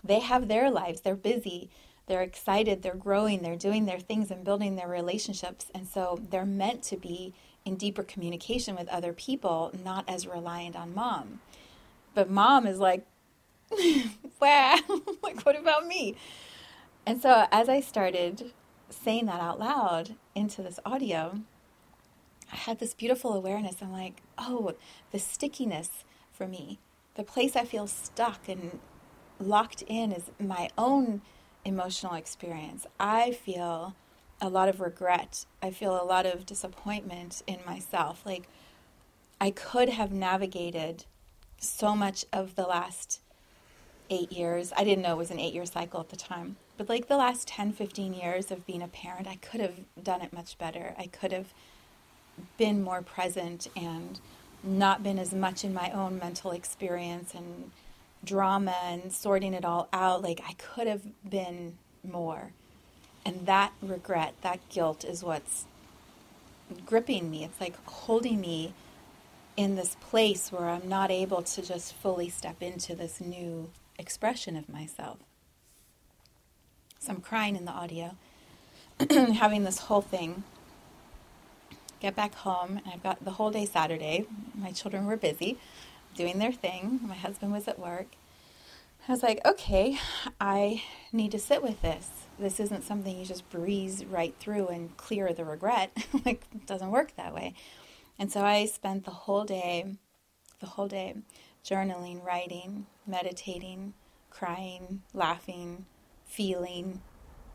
[0.04, 1.02] they have their lives.
[1.02, 1.70] They're busy.
[2.08, 2.82] They're excited.
[2.82, 3.42] They're growing.
[3.42, 7.34] They're doing their things and building their relationships and so they're meant to be
[7.66, 11.40] in deeper communication with other people not as reliant on mom.
[12.14, 13.06] But mom is like
[14.42, 14.78] wow,
[15.24, 16.16] like, what about me?
[17.06, 18.52] And so as I started
[18.90, 21.40] saying that out loud into this audio,
[22.52, 23.78] I had this beautiful awareness.
[23.82, 24.76] I'm like, oh,
[25.12, 26.80] the stickiness for me,
[27.16, 28.80] the place I feel stuck and
[29.40, 31.22] locked in is my own
[31.66, 32.86] emotional experience.
[33.00, 33.96] I feel
[34.42, 35.46] a lot of regret.
[35.62, 38.26] I feel a lot of disappointment in myself.
[38.26, 38.48] Like,
[39.40, 41.06] I could have navigated
[41.58, 43.22] so much of the last
[44.12, 44.72] eight years.
[44.78, 46.58] I didn't know it was an eight year cycle at the time.
[46.78, 50.22] But like the last 10, 15 years of being a parent, I could have done
[50.22, 50.94] it much better.
[51.00, 51.54] I could have
[52.58, 54.20] been more present and
[54.64, 57.72] not been as much in my own mental experience and
[58.24, 60.22] drama and sorting it all out.
[60.22, 62.52] Like I could have been more.
[63.26, 65.66] And that regret, that guilt is what's
[66.86, 67.44] gripping me.
[67.44, 68.74] It's like holding me
[69.58, 74.56] in this place where I'm not able to just fully step into this new expression
[74.56, 75.20] of myself.
[77.00, 78.16] So I'm crying in the audio.
[79.10, 80.44] having this whole thing.
[82.00, 84.26] Get back home, and I've got the whole day Saturday.
[84.56, 85.58] My children were busy
[86.16, 87.00] doing their thing.
[87.04, 88.08] My husband was at work.
[89.08, 89.98] I was like, okay,
[90.40, 92.10] I need to sit with this.
[92.38, 95.92] This isn't something you just breeze right through and clear the regret.
[96.26, 97.54] like, it doesn't work that way.
[98.20, 99.96] And so I spent the whole day,
[100.60, 101.16] the whole day,
[101.66, 103.94] journaling, writing, meditating,
[104.30, 105.86] crying, laughing,
[106.26, 107.02] feeling.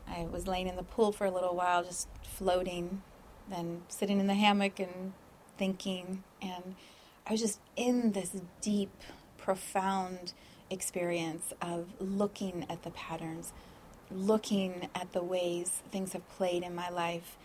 [0.07, 3.01] I was laying in the pool for a little while, just floating,
[3.49, 5.13] then sitting in the hammock and
[5.57, 6.23] thinking.
[6.41, 6.75] And
[7.25, 8.93] I was just in this deep,
[9.37, 10.33] profound
[10.69, 13.53] experience of looking at the patterns,
[14.11, 17.37] looking at the ways things have played in my life,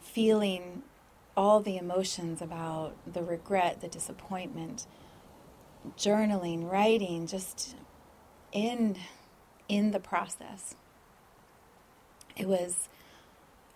[0.00, 0.82] feeling
[1.36, 4.86] all the emotions about the regret, the disappointment,
[5.96, 7.76] journaling, writing, just
[8.52, 8.96] in
[9.68, 10.74] in the process.
[12.36, 12.88] It was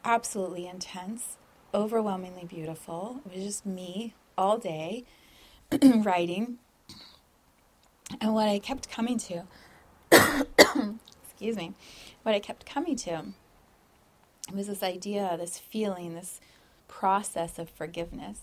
[0.05, 1.37] absolutely intense,
[1.73, 3.21] overwhelmingly beautiful.
[3.27, 5.05] It was just me all day
[5.83, 6.59] writing.
[8.21, 9.45] And what I kept coming to,
[11.23, 11.75] excuse me,
[12.23, 13.25] what I kept coming to
[14.53, 16.41] was this idea, this feeling, this
[16.89, 18.41] process of forgiveness.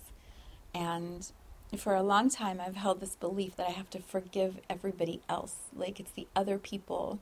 [0.73, 1.31] And
[1.79, 5.55] for a long time, I've held this belief that I have to forgive everybody else.
[5.73, 7.19] Like it's the other people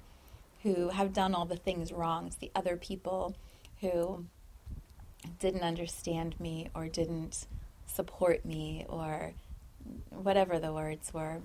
[0.64, 3.36] who have done all the things wrong, it's the other people
[3.82, 4.26] who
[5.40, 7.48] didn't understand me or didn't
[7.86, 9.34] support me or
[10.10, 11.38] whatever the words were.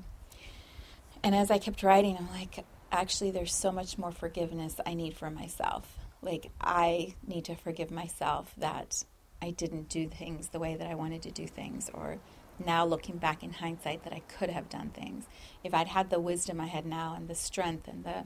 [1.22, 5.16] And as I kept writing, I'm like, actually, there's so much more forgiveness I need
[5.16, 5.98] for myself.
[6.20, 9.04] Like, I need to forgive myself that
[9.40, 12.18] I didn't do things the way that I wanted to do things, or
[12.58, 15.26] now looking back in hindsight that I could have done things.
[15.62, 18.24] If I'd had the wisdom I had now and the strength and the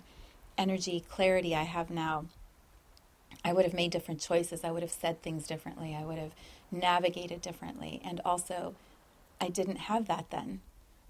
[0.56, 2.26] energy, clarity I have now,
[3.44, 4.64] I would have made different choices.
[4.64, 5.94] I would have said things differently.
[5.94, 6.32] I would have
[6.70, 8.00] navigated differently.
[8.04, 8.74] And also,
[9.40, 10.60] I didn't have that then.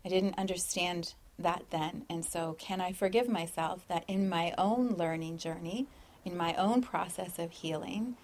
[0.05, 2.05] I didn't understand that then.
[2.09, 5.87] And so, can I forgive myself that in my own learning journey,
[6.25, 8.17] in my own process of healing,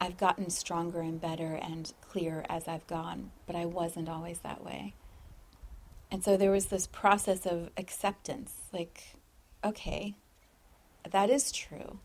[0.00, 4.64] I've gotten stronger and better and clearer as I've gone, but I wasn't always that
[4.64, 4.94] way.
[6.10, 9.16] And so there was this process of acceptance like,
[9.64, 10.14] okay,
[11.10, 11.98] that is true.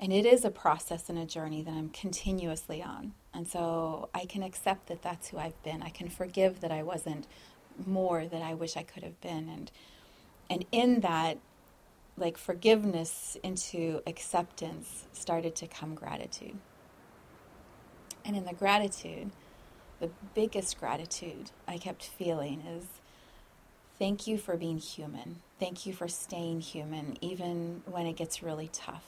[0.00, 3.14] And it is a process and a journey that I'm continuously on.
[3.32, 5.82] And so I can accept that that's who I've been.
[5.82, 7.26] I can forgive that I wasn't
[7.84, 9.48] more that I wish I could have been.
[9.48, 9.70] And
[10.50, 11.38] and in that
[12.16, 16.58] like forgiveness into acceptance started to come gratitude.
[18.24, 19.30] And in the gratitude,
[20.00, 22.84] the biggest gratitude I kept feeling is
[23.98, 25.42] thank you for being human.
[25.60, 29.04] Thank you for staying human, even when it gets really tough.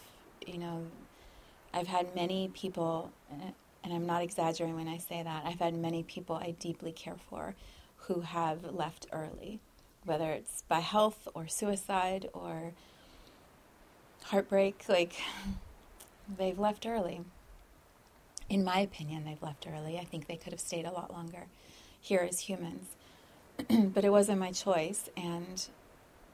[0.46, 0.86] You know,
[1.72, 3.10] I've had many people,
[3.82, 7.16] and I'm not exaggerating when I say that, I've had many people I deeply care
[7.28, 7.54] for
[7.96, 9.60] who have left early,
[10.04, 12.72] whether it's by health or suicide or
[14.24, 14.84] heartbreak.
[14.88, 15.14] Like,
[16.38, 17.22] they've left early
[18.48, 19.98] in my opinion, they've left early.
[19.98, 21.46] I think they could have stayed a lot longer
[22.00, 22.88] here as humans.
[23.68, 25.08] but it wasn't my choice.
[25.16, 25.66] And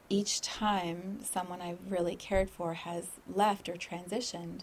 [0.09, 4.61] each time someone I've really cared for has left or transitioned,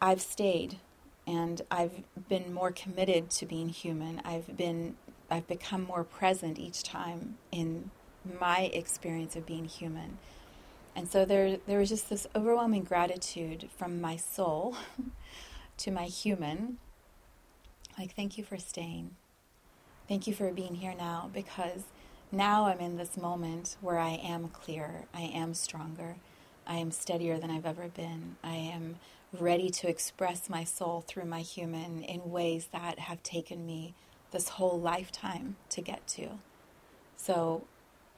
[0.00, 0.78] I've stayed
[1.26, 4.22] and I've been more committed to being human.
[4.24, 4.96] I've been
[5.30, 7.90] I've become more present each time in
[8.40, 10.16] my experience of being human.
[10.96, 14.76] And so there there was just this overwhelming gratitude from my soul
[15.78, 16.78] to my human,
[17.98, 19.16] like, thank you for staying.
[20.08, 21.84] Thank you for being here now because
[22.30, 26.16] now I'm in this moment where I am clearer, I am stronger,
[26.66, 28.36] I am steadier than I've ever been.
[28.44, 28.96] I am
[29.32, 33.94] ready to express my soul through my human in ways that have taken me
[34.30, 36.28] this whole lifetime to get to.
[37.16, 37.64] So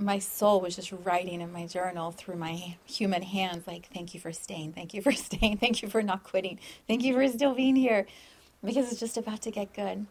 [0.01, 4.21] my soul was just writing in my journal through my human hands like thank you
[4.21, 4.73] for staying.
[4.73, 5.59] Thank you for staying.
[5.59, 6.59] Thank you for not quitting.
[6.89, 8.07] Thank you for still being here.
[8.65, 10.07] Because it's just about to get good.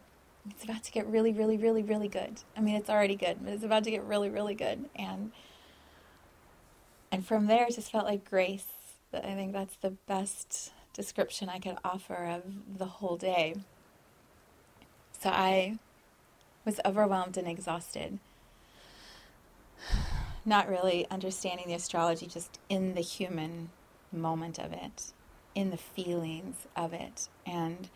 [0.50, 2.42] It's about to get really really really really good.
[2.56, 4.90] I mean it's already good but it's about to get really really good.
[4.96, 5.32] And
[7.12, 8.68] and from there it just felt like grace.
[9.14, 12.44] I think that's the best description i could offer of
[12.78, 13.56] the whole day.
[15.20, 15.80] So i
[16.66, 18.20] was overwhelmed and exhausted
[20.46, 23.70] not really understanding the astrology just in the human
[24.12, 25.14] moment of it,
[25.56, 27.90] in the feelings of it, and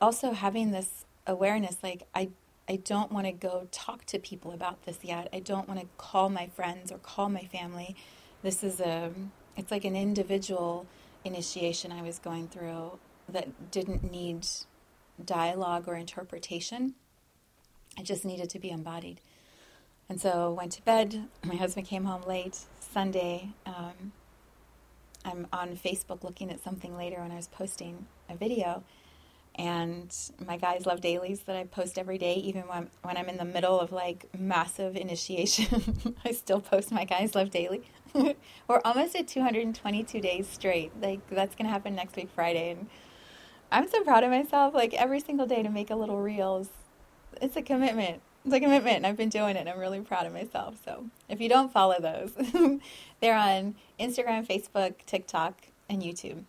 [0.00, 2.30] also having this awareness like, I,
[2.68, 5.28] I don't want to go talk to people about this yet.
[5.32, 7.96] I don't want to call my friends or call my family.
[8.42, 9.10] This is a,
[9.56, 10.86] it's like an individual
[11.24, 12.98] initiation I was going through
[13.28, 14.46] that didn't need
[15.24, 16.94] dialogue or interpretation.
[17.98, 19.20] It just needed to be embodied.
[20.12, 21.26] And so went to bed.
[21.42, 23.48] My husband came home late Sunday.
[23.64, 24.12] Um,
[25.24, 28.84] I'm on Facebook looking at something later when I was posting a video.
[29.54, 30.14] And
[30.46, 33.46] my Gaia's Love dailies that I post every day, even when, when I'm in the
[33.46, 36.14] middle of like massive initiation.
[36.26, 37.80] I still post my Gaia's Love daily.
[38.12, 40.92] We're almost at 222 days straight.
[41.00, 42.72] Like that's going to happen next week, Friday.
[42.72, 42.90] And
[43.70, 44.74] I'm so proud of myself.
[44.74, 46.68] Like every single day to make a little reels,
[47.40, 48.20] it's a commitment.
[48.44, 49.60] It's a commitment, and I've been doing it.
[49.60, 50.76] and I'm really proud of myself.
[50.84, 52.32] So if you don't follow those,
[53.20, 55.54] they're on Instagram, Facebook, TikTok,
[55.88, 56.42] and YouTube.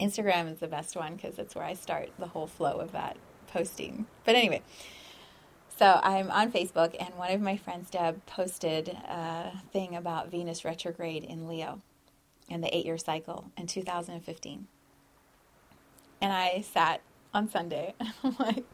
[0.00, 3.16] Instagram is the best one because it's where I start the whole flow of that
[3.46, 4.06] posting.
[4.24, 4.62] But anyway,
[5.76, 10.64] so I'm on Facebook, and one of my friends, Deb, posted a thing about Venus
[10.64, 11.80] retrograde in Leo
[12.50, 14.66] and the eight year cycle in 2015.
[16.20, 17.00] And I sat
[17.32, 18.64] on Sunday, and I'm like,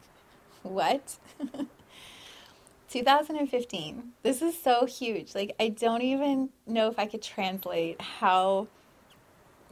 [0.63, 1.17] what?
[2.91, 4.11] 2015.
[4.21, 5.33] This is so huge.
[5.33, 8.67] Like, I don't even know if I could translate how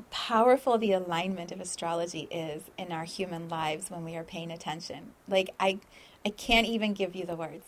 [0.10, 5.12] powerful the alignment of astrology is in our human lives when we are paying attention.
[5.28, 5.80] Like, I,
[6.26, 7.66] I can't even give you the words.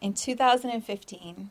[0.00, 1.50] In 2015,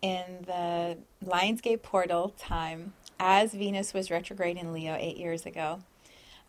[0.00, 5.80] in the Lionsgate portal time, as Venus was retrograde in Leo eight years ago,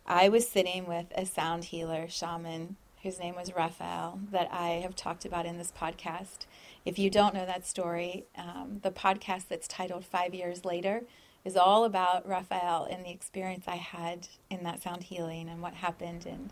[0.05, 4.95] I was sitting with a sound healer, shaman, whose name was Raphael, that I have
[4.95, 6.45] talked about in this podcast.
[6.85, 11.03] If you don't know that story, um, the podcast that's titled Five Years Later
[11.43, 15.73] is all about Raphael and the experience I had in that sound healing and what
[15.73, 16.49] happened and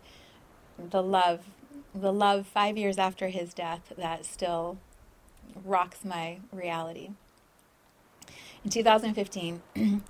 [0.90, 1.40] the love,
[1.94, 4.76] the love five years after his death that still
[5.64, 7.10] rocks my reality.
[8.62, 9.62] In 2015,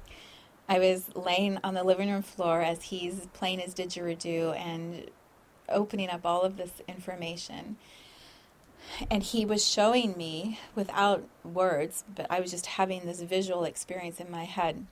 [0.69, 5.09] I was laying on the living room floor as he's playing his didgeridoo and
[5.69, 7.77] opening up all of this information.
[9.11, 14.21] And he was showing me without words, but I was just having this visual experience
[14.21, 14.87] in my head.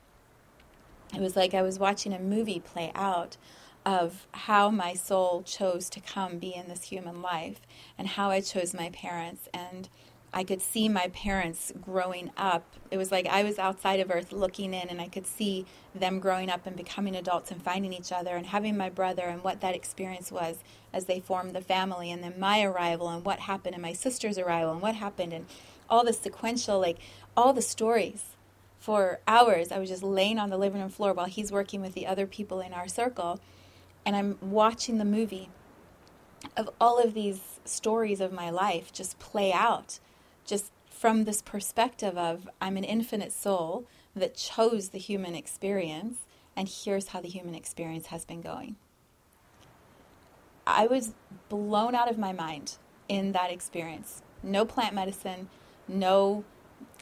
[1.14, 3.36] It was like I was watching a movie play out
[3.84, 7.60] of how my soul chose to come be in this human life
[7.98, 9.88] and how I chose my parents and
[10.32, 12.64] I could see my parents growing up.
[12.90, 16.20] It was like I was outside of Earth looking in, and I could see them
[16.20, 19.60] growing up and becoming adults and finding each other and having my brother and what
[19.60, 20.58] that experience was
[20.92, 24.38] as they formed the family, and then my arrival and what happened, and my sister's
[24.38, 25.46] arrival and what happened, and
[25.88, 26.98] all the sequential, like
[27.36, 28.36] all the stories.
[28.78, 31.94] For hours, I was just laying on the living room floor while he's working with
[31.94, 33.40] the other people in our circle,
[34.06, 35.50] and I'm watching the movie
[36.56, 39.98] of all of these stories of my life just play out
[40.44, 46.18] just from this perspective of I'm an infinite soul that chose the human experience,
[46.56, 48.76] and here's how the human experience has been going.
[50.66, 51.14] I was
[51.48, 52.76] blown out of my mind
[53.08, 54.22] in that experience.
[54.42, 55.48] No plant medicine,
[55.88, 56.44] no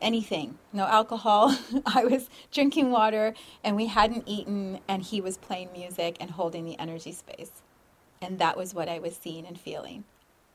[0.00, 1.56] anything, no alcohol.
[1.86, 3.34] I was drinking water,
[3.64, 7.50] and we hadn't eaten, and he was playing music and holding the energy space.
[8.22, 10.04] And that was what I was seeing and feeling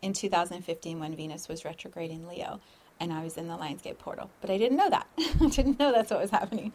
[0.03, 2.59] in 2015 when Venus was retrograde in Leo
[2.99, 4.29] and I was in the Lionsgate portal.
[4.41, 5.07] But I didn't know that.
[5.41, 6.73] I didn't know that's what was happening.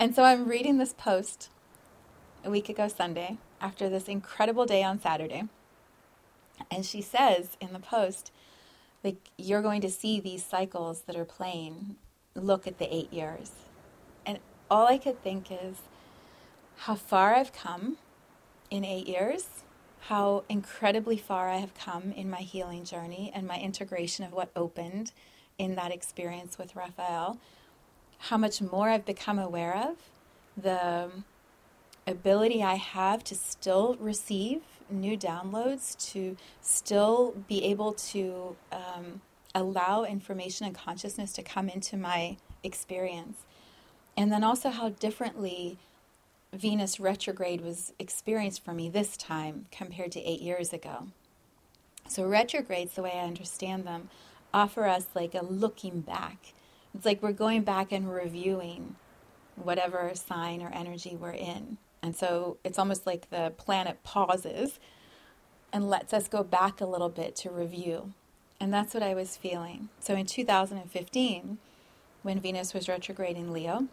[0.00, 1.50] And so I'm reading this post
[2.42, 5.44] a week ago Sunday after this incredible day on Saturday.
[6.70, 8.32] And she says in the post,
[9.02, 11.96] like, you're going to see these cycles that are playing.
[12.34, 13.52] Look at the eight years.
[14.24, 14.38] And
[14.70, 15.82] all I could think is
[16.78, 17.98] how far I've come
[18.70, 19.63] in eight years
[20.08, 24.50] how incredibly far I have come in my healing journey and my integration of what
[24.54, 25.12] opened
[25.56, 27.38] in that experience with Raphael,
[28.18, 29.96] how much more I've become aware of,
[30.62, 31.10] the
[32.06, 39.22] ability I have to still receive new downloads, to still be able to um,
[39.54, 43.38] allow information and consciousness to come into my experience.
[44.18, 45.78] And then also how differently
[46.54, 51.08] Venus retrograde was experienced for me this time compared to eight years ago.
[52.08, 54.10] So, retrogrades, the way I understand them,
[54.52, 56.52] offer us like a looking back.
[56.94, 58.96] It's like we're going back and reviewing
[59.56, 61.78] whatever sign or energy we're in.
[62.02, 64.78] And so it's almost like the planet pauses
[65.72, 68.12] and lets us go back a little bit to review.
[68.60, 69.88] And that's what I was feeling.
[70.00, 71.58] So in 2015,
[72.22, 73.88] when Venus was retrograde in Leo,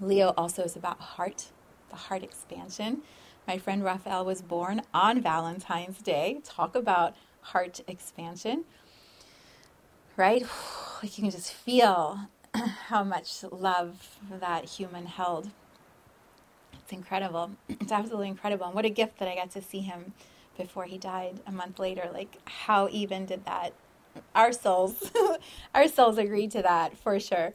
[0.00, 1.46] Leo also is about heart
[1.92, 3.02] the heart expansion.
[3.46, 6.40] My friend Raphael was born on Valentine's Day.
[6.42, 8.64] Talk about heart expansion,
[10.16, 10.44] right?
[11.02, 12.28] You can just feel
[12.86, 15.50] how much love that human held.
[16.80, 17.50] it's incredible.
[17.68, 18.66] It's absolutely incredible.
[18.66, 20.12] And what a gift that I got to see him
[20.56, 22.08] before he died a month later.
[22.12, 23.72] Like, how even did that?
[24.36, 25.10] Our souls,
[25.74, 27.52] our souls agreed to that for sure.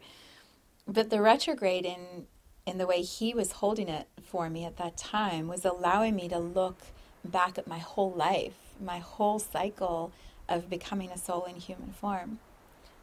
[0.85, 2.27] But the retrograde in
[2.65, 6.27] in the way he was holding it for me at that time was allowing me
[6.29, 6.77] to look
[7.23, 10.11] back at my whole life, my whole cycle
[10.47, 12.39] of becoming a soul in human form.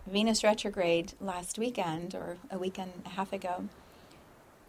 [0.06, 3.68] Venus retrograde last weekend or a weekend and a half ago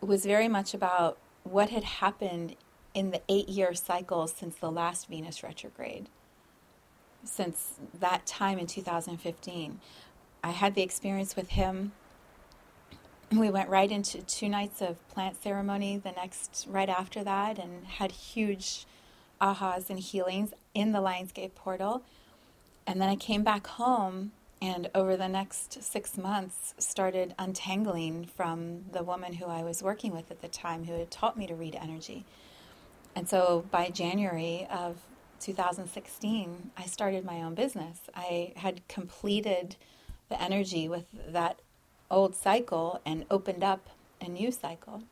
[0.02, 2.56] was very much about what had happened
[2.94, 6.08] in the eight year cycle since the last Venus retrograde.
[7.24, 9.80] Since that time in 2015,
[10.44, 11.92] I had the experience with him.
[13.32, 17.86] We went right into two nights of plant ceremony the next, right after that, and
[17.86, 18.86] had huge
[19.42, 22.04] ahas and healings in the Lionsgate portal.
[22.88, 28.86] And then I came back home and over the next six months started untangling from
[28.92, 31.56] the woman who I was working with at the time who had taught me to
[31.56, 32.26] read energy.
[33.16, 34.98] And so by January of
[35.40, 38.02] 2016, I started my own business.
[38.16, 39.76] I had completed
[40.30, 41.60] the energy with that
[42.10, 43.90] old cycle and opened up
[44.22, 45.04] a new cycle.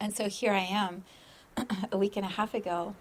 [0.00, 1.04] And so here I am
[1.92, 2.94] a week and a half ago,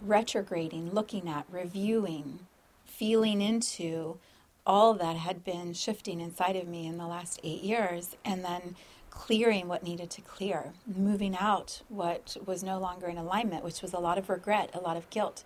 [0.00, 2.40] retrograding, looking at, reviewing,
[2.84, 4.18] feeling into
[4.64, 8.76] all that had been shifting inside of me in the last eight years, and then
[9.10, 13.92] clearing what needed to clear, moving out what was no longer in alignment, which was
[13.92, 15.44] a lot of regret, a lot of guilt,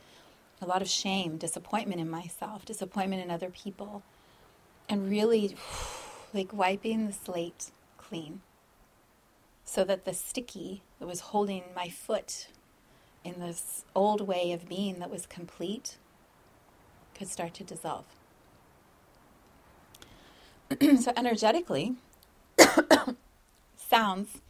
[0.61, 4.03] a lot of shame, disappointment in myself, disappointment in other people,
[4.89, 5.57] and really
[6.33, 8.41] like wiping the slate clean
[9.65, 12.49] so that the sticky that was holding my foot
[13.25, 15.97] in this old way of being that was complete
[17.15, 18.05] could start to dissolve.
[21.01, 21.97] so, energetically,
[23.77, 24.41] sounds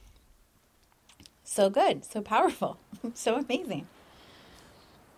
[1.44, 2.78] so good, so powerful,
[3.14, 3.86] so amazing.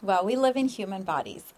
[0.01, 1.53] Well, we live in human bodies.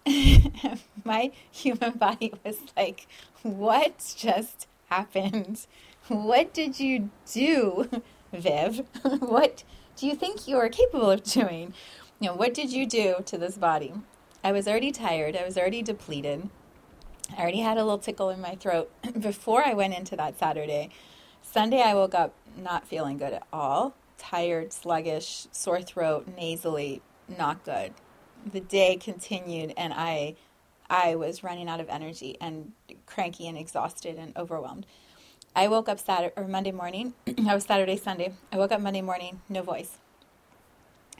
[1.04, 3.06] My human body was like,
[3.42, 5.66] What just happened?
[6.08, 7.90] What did you do,
[8.32, 8.86] Viv?
[9.20, 9.64] what
[9.96, 11.74] do you think you are capable of doing?
[12.18, 13.92] You know, what did you do to this body?
[14.42, 15.36] I was already tired.
[15.36, 16.48] I was already depleted.
[17.36, 20.88] I already had a little tickle in my throat before I went into that Saturday.
[21.42, 23.94] Sunday, I woke up not feeling good at all.
[24.16, 27.92] Tired, sluggish, sore throat, nasally, not good.
[28.44, 30.36] The day continued, and I,
[30.88, 32.72] I was running out of energy and
[33.06, 34.86] cranky and exhausted and overwhelmed.
[35.54, 37.14] I woke up Saturday or Monday morning.
[37.48, 38.34] I was Saturday, Sunday.
[38.52, 39.98] I woke up Monday morning, no voice.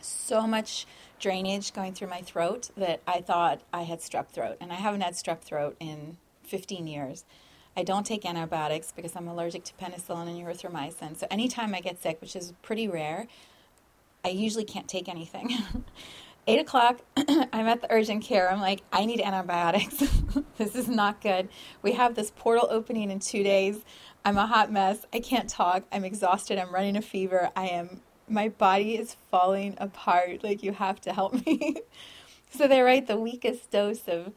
[0.00, 0.86] So much
[1.18, 4.56] drainage going through my throat that I thought I had strep throat.
[4.60, 7.24] And I haven't had strep throat in 15 years.
[7.76, 11.16] I don't take antibiotics because I'm allergic to penicillin and erythromycin.
[11.18, 13.26] So anytime I get sick, which is pretty rare,
[14.24, 15.52] I usually can't take anything.
[16.50, 18.50] Eight o'clock, I'm at the urgent care.
[18.50, 19.98] I'm like, I need antibiotics.
[20.58, 21.48] this is not good.
[21.80, 23.84] We have this portal opening in two days.
[24.24, 25.06] I'm a hot mess.
[25.12, 25.84] I can't talk.
[25.92, 26.58] I'm exhausted.
[26.58, 27.52] I'm running a fever.
[27.54, 30.42] I am my body is falling apart.
[30.42, 31.76] Like, you have to help me.
[32.50, 34.32] so they write the weakest dose of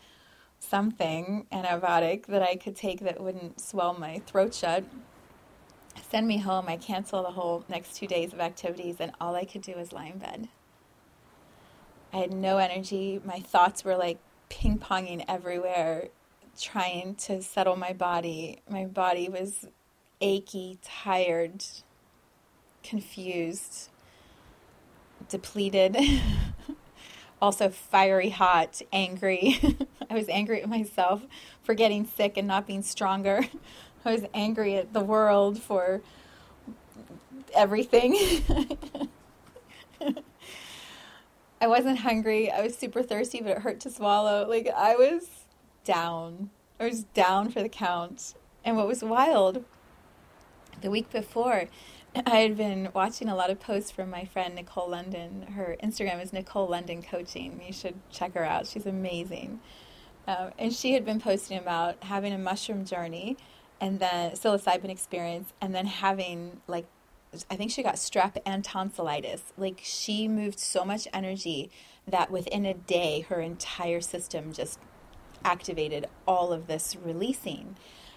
[0.60, 4.84] something antibiotic that I could take that wouldn't swell my throat shut.
[6.12, 6.66] Send me home.
[6.68, 9.92] I cancel the whole next two days of activities, and all I could do was
[9.92, 10.50] lie in bed.
[12.14, 13.20] I had no energy.
[13.26, 16.10] My thoughts were like ping ponging everywhere,
[16.60, 18.62] trying to settle my body.
[18.70, 19.66] My body was
[20.22, 21.66] achy, tired,
[22.84, 23.90] confused,
[25.28, 25.98] depleted,
[27.42, 29.60] also fiery hot, angry.
[30.10, 31.24] I was angry at myself
[31.64, 33.42] for getting sick and not being stronger.
[34.06, 36.02] I was angry at the world for
[37.56, 38.16] everything.
[41.64, 42.52] I wasn't hungry.
[42.52, 44.46] I was super thirsty, but it hurt to swallow.
[44.46, 45.30] Like, I was
[45.86, 46.50] down.
[46.78, 48.34] I was down for the count.
[48.66, 49.64] And what was wild,
[50.82, 51.70] the week before,
[52.28, 55.54] I had been watching a lot of posts from my friend Nicole London.
[55.56, 57.62] Her Instagram is Nicole London Coaching.
[57.66, 58.68] You should check her out.
[58.68, 59.62] She's amazing.
[60.28, 63.38] Um, and she had been posting about having a mushroom journey
[63.80, 66.88] and then psilocybin experience and then having like
[67.50, 69.42] I think she got strep and tonsillitis.
[69.58, 71.72] Like she moved so much energy
[72.08, 74.80] that within a day her entire system just
[75.44, 77.76] activated all of this releasing.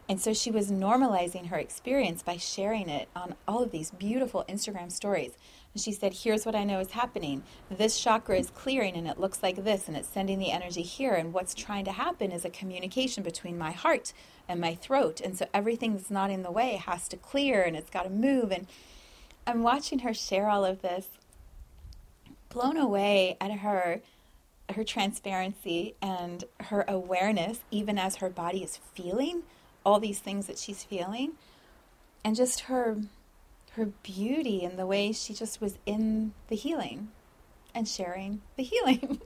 [0.08, 4.44] And so she was normalizing her experience by sharing it on all of these beautiful
[4.48, 5.32] Instagram stories.
[5.74, 7.42] And she said, Here's what I know is happening.
[7.68, 11.14] This chakra is clearing and it looks like this, and it's sending the energy here.
[11.14, 14.12] And what's trying to happen is a communication between my heart
[14.48, 15.20] and my throat.
[15.20, 18.10] And so everything that's not in the way has to clear and it's got to
[18.10, 18.52] move.
[18.52, 18.68] And
[19.46, 21.08] I'm watching her share all of this,
[22.48, 24.02] blown away at her
[24.74, 29.42] her transparency and her awareness even as her body is feeling
[29.84, 31.34] all these things that she's feeling
[32.24, 32.96] and just her
[33.72, 37.08] her beauty and the way she just was in the healing
[37.74, 39.20] and sharing the healing.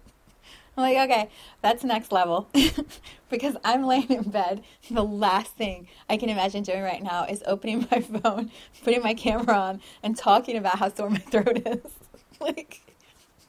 [0.80, 1.30] I'm like, okay,
[1.62, 2.48] that's next level.
[3.30, 4.62] because I'm laying in bed.
[4.90, 8.50] The last thing I can imagine doing right now is opening my phone,
[8.82, 11.92] putting my camera on, and talking about how sore my throat is.
[12.40, 12.80] like,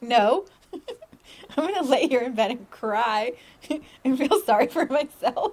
[0.00, 0.46] no.
[0.72, 3.32] I'm going to lay here in bed and cry
[4.04, 5.52] and feel sorry for myself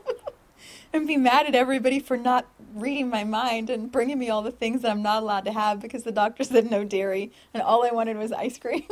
[0.94, 4.52] and be mad at everybody for not reading my mind and bringing me all the
[4.52, 7.86] things that I'm not allowed to have because the doctor said no dairy and all
[7.86, 8.86] I wanted was ice cream.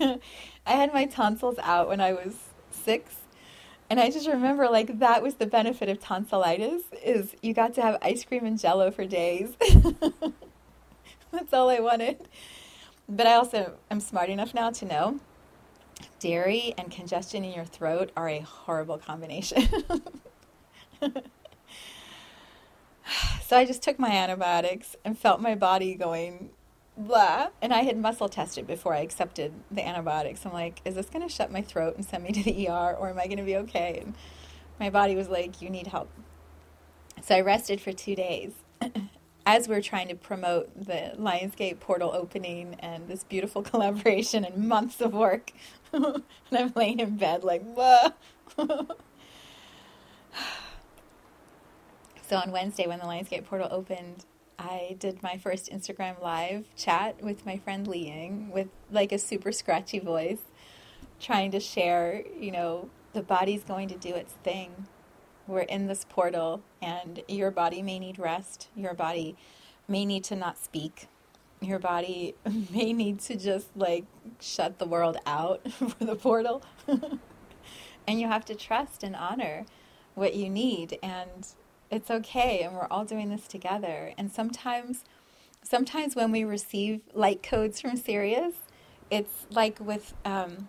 [0.66, 2.36] I had my tonsils out when I was
[2.70, 3.16] six.
[3.90, 7.82] And I just remember like that was the benefit of tonsillitis is you got to
[7.82, 9.56] have ice cream and jello for days.
[11.32, 12.28] That's all I wanted.
[13.08, 15.20] But I also am smart enough now to know
[16.20, 19.66] dairy and congestion in your throat are a horrible combination.
[23.42, 26.50] so I just took my antibiotics and felt my body going
[26.98, 27.48] blah.
[27.62, 30.44] And I had muscle tested before I accepted the antibiotics.
[30.44, 32.96] I'm like, is this going to shut my throat and send me to the ER
[32.98, 34.00] or am I going to be okay?
[34.02, 34.14] And
[34.78, 36.10] my body was like, you need help.
[37.22, 38.52] So I rested for two days.
[39.46, 44.68] As we are trying to promote the Lionsgate portal opening and this beautiful collaboration and
[44.68, 45.52] months of work,
[45.92, 46.22] and
[46.52, 48.10] I'm laying in bed like, blah.
[52.28, 54.26] so on Wednesday, when the Lionsgate portal opened,
[54.58, 59.18] I did my first Instagram live chat with my friend Li Ying with like a
[59.18, 60.40] super scratchy voice,
[61.20, 64.86] trying to share, you know, the body's going to do its thing.
[65.46, 68.68] We're in this portal, and your body may need rest.
[68.76, 69.36] Your body
[69.86, 71.08] may need to not speak.
[71.60, 72.34] Your body
[72.70, 74.04] may need to just like
[74.40, 76.62] shut the world out for the portal.
[78.06, 79.64] and you have to trust and honor
[80.14, 80.98] what you need.
[81.02, 81.46] And
[81.90, 84.12] it's okay and we're all doing this together.
[84.18, 85.04] And sometimes
[85.62, 88.54] sometimes when we receive light codes from sirius
[89.10, 90.68] it's like with um,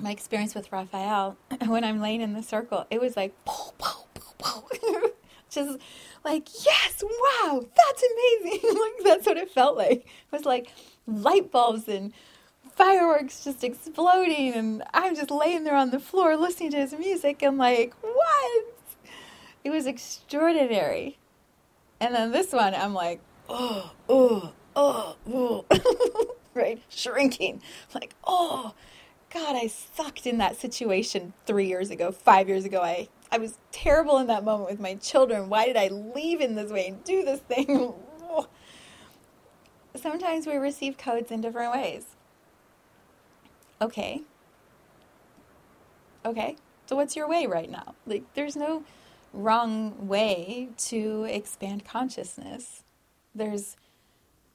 [0.00, 4.06] my experience with raphael when i'm laying in the circle it was like pow, pow,
[4.38, 4.64] pow,
[5.50, 5.78] just
[6.24, 8.60] like yes wow that's amazing.
[8.76, 10.00] Like that's what it felt like.
[10.00, 10.72] It was like
[11.06, 12.12] light bulbs and
[12.74, 17.42] fireworks just exploding and i'm just laying there on the floor listening to his music
[17.42, 18.75] and like what
[19.66, 21.18] it was extraordinary.
[21.98, 25.64] And then this one, I'm like, oh, oh, oh, oh.
[26.54, 26.80] right?
[26.88, 27.60] Shrinking.
[27.92, 28.74] Like, oh,
[29.28, 32.80] God, I sucked in that situation three years ago, five years ago.
[32.80, 35.48] I, I was terrible in that moment with my children.
[35.48, 37.92] Why did I leave in this way and do this thing?
[38.28, 38.48] Oh.
[39.94, 42.04] Sometimes we receive codes in different ways.
[43.80, 44.22] Okay.
[46.24, 46.56] Okay.
[46.86, 47.94] So what's your way right now?
[48.04, 48.82] Like, there's no
[49.36, 52.82] wrong way to expand consciousness.
[53.34, 53.76] There's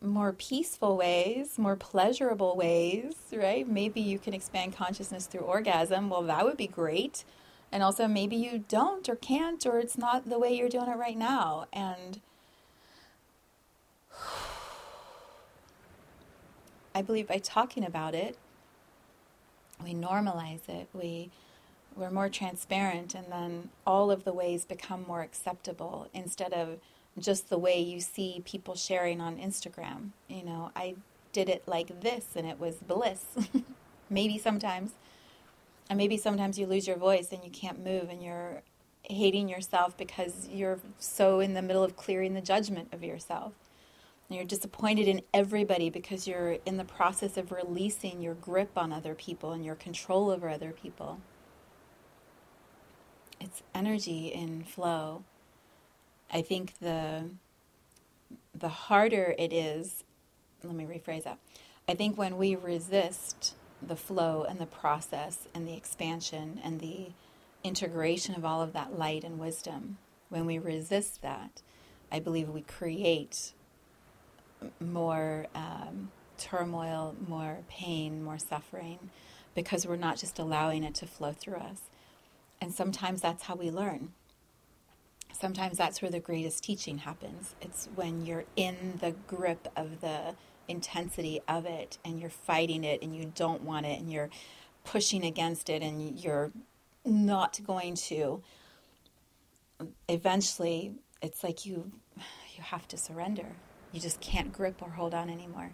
[0.02, 3.68] more peaceful ways, more pleasurable ways, right?
[3.68, 6.10] Maybe you can expand consciousness through orgasm.
[6.10, 7.24] Well, that would be great.
[7.72, 10.98] And also, maybe you don't or can't, or it's not the way you're doing it
[10.98, 11.68] right now.
[11.72, 12.20] And
[16.96, 18.38] I believe by talking about it,
[19.84, 20.90] we normalize it.
[20.94, 21.30] We
[21.96, 26.80] we're more transparent and then all of the ways become more acceptable instead of
[27.20, 30.10] just the way you see people sharing on Instagram.
[30.28, 30.96] You know, I
[31.34, 33.26] did it like this and it was bliss.
[34.10, 34.92] maybe sometimes.
[35.90, 38.62] And maybe sometimes you lose your voice and you can't move and you're
[39.04, 43.54] hating yourself because you're so in the middle of clearing the judgment of yourself.
[44.30, 48.94] And you're disappointed in everybody because you're in the process of releasing your grip on
[48.94, 51.20] other people and your control over other people
[53.42, 55.24] it's energy in flow.
[56.32, 57.26] I think the
[58.54, 60.04] the harder it is,
[60.64, 61.40] let me rephrase that.
[61.88, 67.08] I think when we resist the flow and the process and the expansion and the
[67.64, 69.98] integration of all of that light and wisdom,
[70.30, 71.62] when we resist that,
[72.12, 73.54] I believe we create
[74.80, 79.10] more um, turmoil, more pain, more suffering,
[79.56, 81.82] because we're not just allowing it to flow through us.
[82.62, 84.14] And sometimes that's how we learn.
[85.34, 87.56] Sometimes that's where the greatest teaching happens.
[87.62, 90.36] It's when you're in the grip of the
[90.68, 94.30] intensity of it and you're fighting it and you don't want it and you're
[94.84, 96.52] pushing against it and you're
[97.04, 98.42] not going to
[100.08, 101.92] eventually it's like you
[102.56, 103.48] you have to surrender
[103.92, 105.72] You just can't grip or hold on anymore.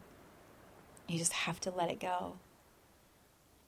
[1.08, 2.38] You just have to let it go.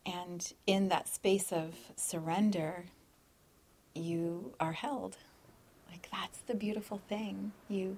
[0.06, 2.86] And in that space of surrender,
[4.00, 5.18] you are held.
[5.90, 7.52] Like that's the beautiful thing.
[7.68, 7.98] You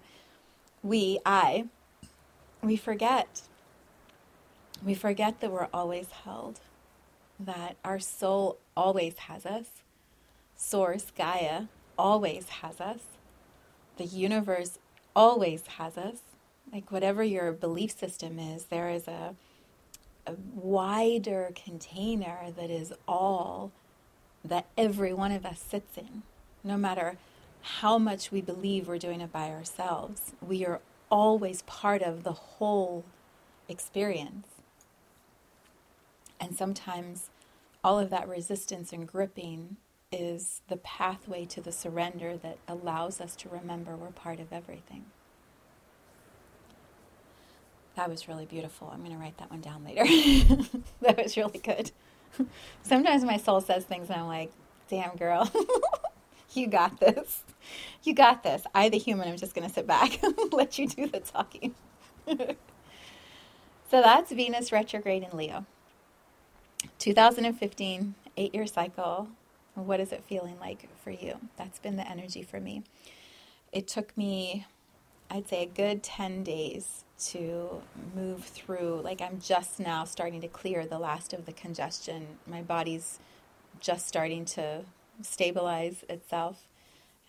[0.83, 1.65] we I
[2.61, 3.41] we forget.
[4.83, 6.59] We forget that we're always held.
[7.39, 9.67] That our soul always has us.
[10.55, 11.63] Source Gaia
[11.97, 13.01] always has us.
[13.97, 14.79] The universe
[15.15, 16.19] always has us.
[16.71, 19.35] Like whatever your belief system is, there is a
[20.27, 23.71] a wider container that is all
[24.43, 26.23] that every one of us sits in.
[26.63, 27.17] No matter
[27.61, 32.33] how much we believe we're doing it by ourselves, we are always part of the
[32.33, 33.03] whole
[33.67, 34.47] experience.
[36.39, 37.29] And sometimes
[37.83, 39.77] all of that resistance and gripping
[40.11, 45.05] is the pathway to the surrender that allows us to remember we're part of everything.
[47.95, 48.89] That was really beautiful.
[48.91, 50.03] I'm going to write that one down later.
[51.01, 51.91] that was really good.
[52.83, 54.51] Sometimes my soul says things and I'm like,
[54.89, 55.51] damn, girl,
[56.53, 57.43] you got this.
[58.03, 58.63] You got this.
[58.73, 61.75] I, the human, I'm just going to sit back and let you do the talking.
[62.27, 62.55] so
[63.89, 65.65] that's Venus retrograde in Leo.
[66.99, 69.29] 2015, eight year cycle.
[69.75, 71.37] What is it feeling like for you?
[71.57, 72.83] That's been the energy for me.
[73.71, 74.65] It took me,
[75.29, 77.81] I'd say, a good 10 days to
[78.15, 79.01] move through.
[79.03, 82.27] Like I'm just now starting to clear the last of the congestion.
[82.47, 83.19] My body's
[83.79, 84.85] just starting to
[85.21, 86.67] stabilize itself.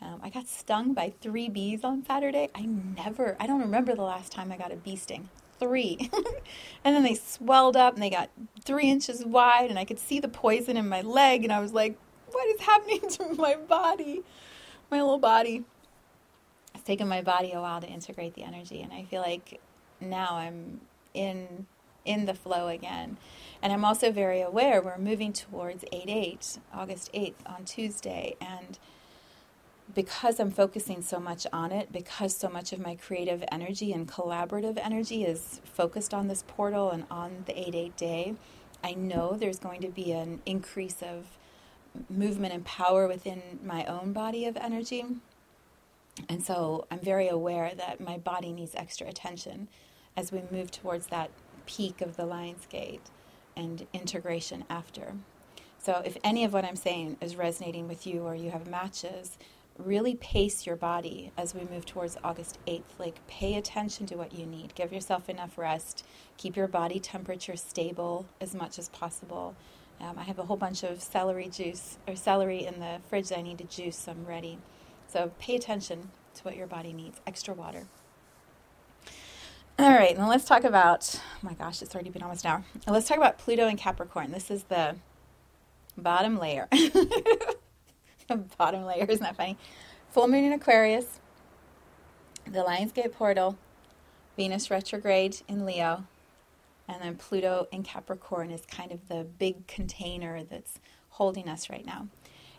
[0.00, 2.48] Um, I got stung by three bees on Saturday.
[2.54, 5.28] I never, I don't remember the last time I got a bee sting.
[5.60, 6.10] Three.
[6.84, 8.30] and then they swelled up and they got
[8.64, 11.44] three inches wide, and I could see the poison in my leg.
[11.44, 11.96] And I was like,
[12.32, 14.22] what is happening to my body?
[14.90, 15.64] My little body.
[16.74, 19.60] It's taken my body a while to integrate the energy, and I feel like
[20.10, 20.80] now I'm
[21.14, 21.66] in
[22.04, 23.16] in the flow again.
[23.62, 28.36] And I'm also very aware we're moving towards 8 8, August 8th on Tuesday.
[28.40, 28.78] And
[29.94, 34.08] because I'm focusing so much on it, because so much of my creative energy and
[34.08, 38.34] collaborative energy is focused on this portal and on the 8 8 day,
[38.82, 41.26] I know there's going to be an increase of
[42.08, 45.04] movement and power within my own body of energy.
[46.28, 49.68] And so I'm very aware that my body needs extra attention
[50.16, 51.30] as we move towards that
[51.66, 53.10] peak of the Lion's Gate
[53.56, 55.14] and integration after.
[55.78, 59.36] So, if any of what I'm saying is resonating with you or you have matches,
[59.78, 62.98] really pace your body as we move towards August 8th.
[62.98, 64.74] Like, pay attention to what you need.
[64.74, 66.06] Give yourself enough rest.
[66.36, 69.56] Keep your body temperature stable as much as possible.
[70.00, 73.38] Um, I have a whole bunch of celery juice or celery in the fridge that
[73.38, 74.58] I need to juice, so I'm ready.
[75.08, 77.20] So, pay attention to what your body needs.
[77.26, 77.86] Extra water.
[79.82, 81.20] All right, now let's talk about.
[81.20, 82.64] Oh my gosh, it's already been almost an hour.
[82.86, 84.30] let's talk about Pluto and Capricorn.
[84.30, 84.94] This is the
[85.98, 86.68] bottom layer.
[86.70, 89.58] the bottom layer, isn't that funny?
[90.10, 91.18] Full moon in Aquarius,
[92.44, 93.58] the Lionsgate portal,
[94.36, 96.04] Venus retrograde in Leo,
[96.86, 100.78] and then Pluto in Capricorn is kind of the big container that's
[101.08, 102.06] holding us right now.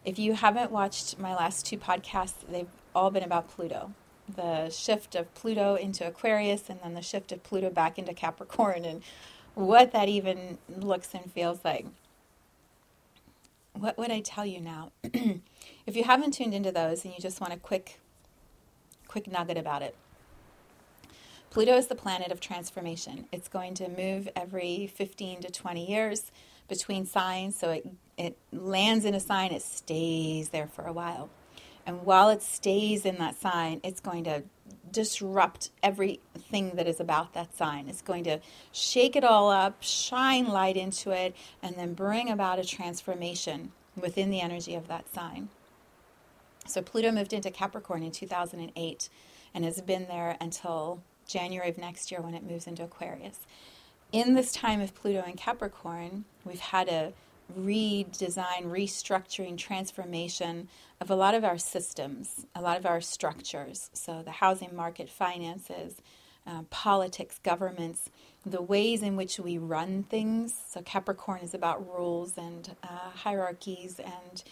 [0.03, 3.93] If you haven't watched my last two podcasts, they've all been about Pluto
[4.27, 8.85] the shift of Pluto into Aquarius and then the shift of Pluto back into Capricorn
[8.85, 9.03] and
[9.55, 11.85] what that even looks and feels like.
[13.73, 14.91] What would I tell you now?
[15.03, 17.99] if you haven't tuned into those and you just want a quick
[19.07, 19.95] quick nugget about it.
[21.51, 23.27] Pluto is the planet of transformation.
[23.31, 26.31] It's going to move every 15 to 20 years
[26.67, 27.85] between signs, so it
[28.17, 31.29] it lands in a sign, it stays there for a while.
[31.85, 34.43] And while it stays in that sign, it's going to
[34.91, 37.89] disrupt everything that is about that sign.
[37.89, 38.39] It's going to
[38.71, 44.29] shake it all up, shine light into it, and then bring about a transformation within
[44.29, 45.49] the energy of that sign.
[46.67, 49.09] So Pluto moved into Capricorn in 2008
[49.53, 53.39] and has been there until January of next year when it moves into Aquarius.
[54.11, 57.13] In this time of Pluto and Capricorn, we've had a
[57.51, 60.69] redesign, restructuring, transformation
[61.01, 63.89] of a lot of our systems, a lot of our structures.
[63.93, 66.01] So, the housing market, finances,
[66.47, 68.09] uh, politics, governments,
[68.45, 70.59] the ways in which we run things.
[70.69, 74.43] So, Capricorn is about rules and uh, hierarchies and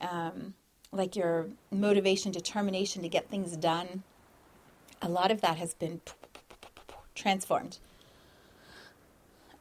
[0.00, 0.54] um,
[0.92, 4.02] like your motivation, determination to get things done.
[5.02, 6.00] A lot of that has been
[7.14, 7.78] transformed.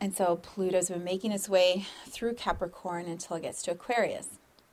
[0.03, 4.27] And so Pluto's been making its way through Capricorn until it gets to Aquarius.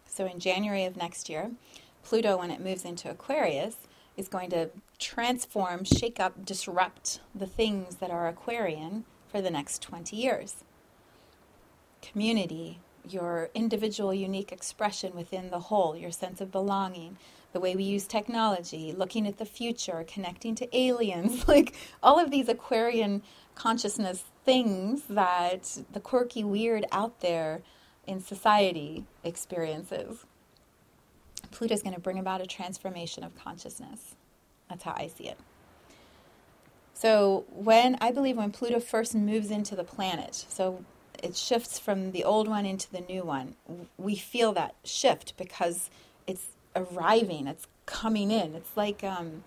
[0.04, 1.52] So in January of next year,
[2.02, 3.76] Pluto, when it moves into Aquarius,
[4.16, 9.80] is going to transform, shake up, disrupt the things that are Aquarian for the next
[9.82, 10.64] 20 years.
[12.02, 17.18] Community, your individual unique expression within the whole, your sense of belonging,
[17.52, 22.32] the way we use technology, looking at the future, connecting to aliens, like all of
[22.32, 23.22] these Aquarian
[23.54, 27.62] consciousness things that the quirky, weird out there
[28.06, 30.24] in society experiences.
[31.50, 34.14] Pluto is going to bring about a transformation of consciousness.
[34.68, 35.38] That's how I see it.
[36.94, 40.84] So, when I believe when Pluto first moves into the planet, so
[41.22, 43.56] it shifts from the old one into the new one,
[43.96, 45.90] we feel that shift because
[46.26, 48.54] it's arriving, it's coming in.
[48.54, 49.44] It's like, um,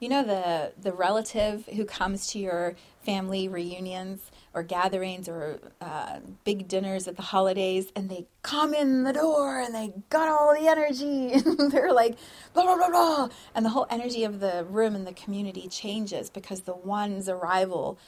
[0.00, 2.74] you know, the the relative who comes to your
[3.04, 9.02] family reunions or gatherings or uh, big dinners at the holidays, and they come in
[9.02, 12.16] the door and they got all the energy, and they're like
[12.52, 16.30] blah blah blah blah, and the whole energy of the room and the community changes
[16.30, 17.98] because the one's arrival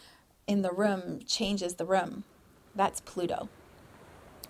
[0.47, 2.25] in the room changes the room.
[2.75, 3.49] That's Pluto.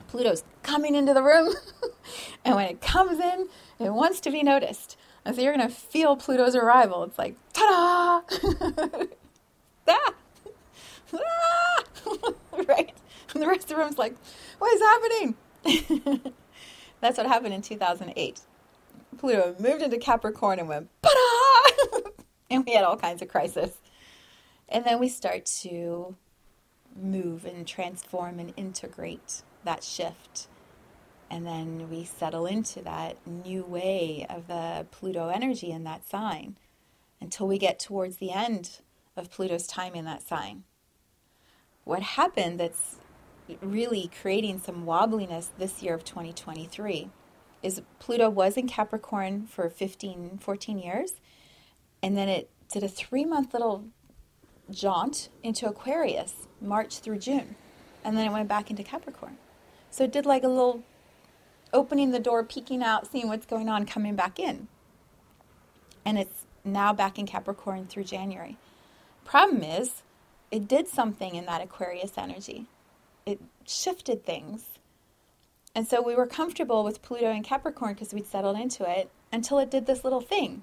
[0.08, 1.54] Pluto's coming into the room,
[2.44, 4.96] and when it comes in, it wants to be noticed.
[5.24, 7.02] And so you're going to feel Pluto's arrival.
[7.02, 8.36] It's like, ta da!
[8.48, 9.02] ah!
[12.68, 12.92] right?
[13.32, 14.16] And the rest of the room's like,
[14.58, 16.32] what is happening?
[17.00, 18.40] That's what happened in 2008.
[19.18, 20.88] Pluto moved into Capricorn and went,
[22.50, 23.76] and we had all kinds of crisis.
[24.68, 26.16] And then we start to
[26.94, 30.48] move and transform and integrate that shift.
[31.30, 36.56] And then we settle into that new way of the Pluto energy in that sign
[37.20, 38.80] until we get towards the end
[39.16, 40.64] of Pluto's time in that sign
[41.86, 42.96] what happened that's
[43.62, 47.08] really creating some wobbliness this year of 2023
[47.62, 51.12] is Pluto was in Capricorn for 15, 14 years,
[52.02, 53.84] and then it did a three month little
[54.68, 57.54] jaunt into Aquarius, March through June,
[58.04, 59.38] and then it went back into Capricorn.
[59.88, 60.82] So it did like a little
[61.72, 64.66] opening the door, peeking out, seeing what's going on, coming back in.
[66.04, 68.56] And it's now back in Capricorn through January.
[69.24, 70.02] Problem is,
[70.50, 72.66] it did something in that Aquarius energy.
[73.24, 74.78] It shifted things.
[75.74, 79.58] And so we were comfortable with Pluto and Capricorn because we'd settled into it until
[79.58, 80.62] it did this little thing.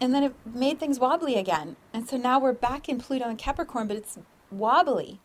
[0.00, 1.76] And then it made things wobbly again.
[1.92, 4.18] And so now we're back in Pluto and Capricorn, but it's
[4.50, 5.20] wobbly.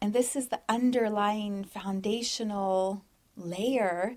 [0.00, 3.04] And this is the underlying foundational
[3.36, 4.16] layer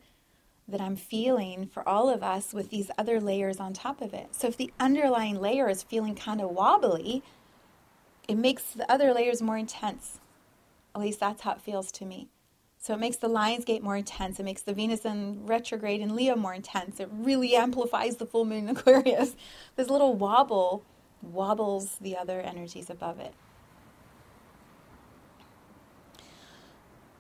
[0.68, 4.34] that I'm feeling for all of us with these other layers on top of it.
[4.34, 7.24] So if the underlying layer is feeling kind of wobbly,
[8.32, 10.18] it makes the other layers more intense.
[10.96, 12.30] At least that's how it feels to me.
[12.80, 14.40] So it makes the Lions Gate more intense.
[14.40, 17.02] It makes the Venus in retrograde in Leo more intense.
[17.02, 19.36] It really amplifies the full moon in Aquarius.
[19.76, 20.86] This little wobble
[21.22, 23.34] wobbles the other energies above it.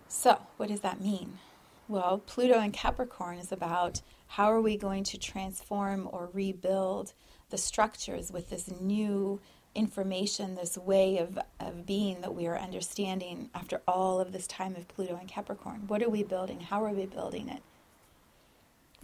[0.08, 1.40] So, what does that mean?
[1.90, 7.12] Well, Pluto in Capricorn is about how are we going to transform or rebuild
[7.50, 9.42] the structures with this new
[9.74, 14.76] information, this way of, of being that we are understanding after all of this time
[14.76, 15.84] of Pluto and Capricorn.
[15.88, 16.62] What are we building?
[16.62, 17.62] How are we building it?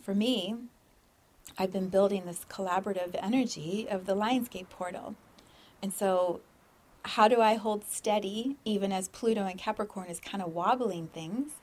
[0.02, 0.56] For me,
[1.58, 5.16] I've been building this collaborative energy of the Lionsgate portal.
[5.82, 6.42] And so,
[7.06, 11.54] how do I hold steady, even as Pluto and Capricorn is kind of wobbling things,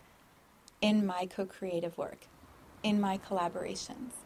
[0.81, 2.27] in my co creative work,
[2.83, 4.24] in my collaborations?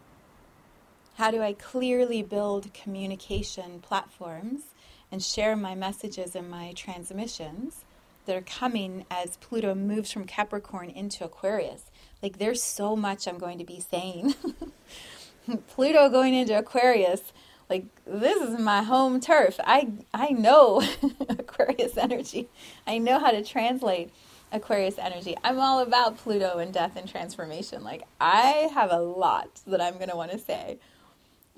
[1.18, 4.60] How do I clearly build communication platforms
[5.10, 7.84] and share my messages and my transmissions
[8.26, 11.90] that are coming as Pluto moves from Capricorn into Aquarius?
[12.22, 14.36] Like, there's so much I'm going to be saying.
[15.66, 17.32] Pluto going into Aquarius,
[17.68, 19.58] like, this is my home turf.
[19.64, 20.84] I, I know
[21.28, 22.48] Aquarius energy,
[22.86, 24.12] I know how to translate.
[24.50, 25.36] Aquarius energy.
[25.44, 27.84] I'm all about Pluto and death and transformation.
[27.84, 30.78] Like, I have a lot that I'm going to want to say.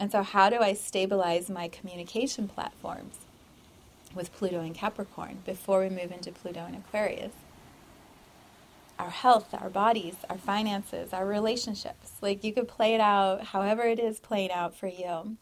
[0.01, 3.17] And so, how do I stabilize my communication platforms
[4.15, 7.35] with Pluto and Capricorn before we move into Pluto and Aquarius?
[8.99, 12.13] Our health, our bodies, our finances, our relationships.
[12.23, 15.37] Like you could play it out however it is playing out for you.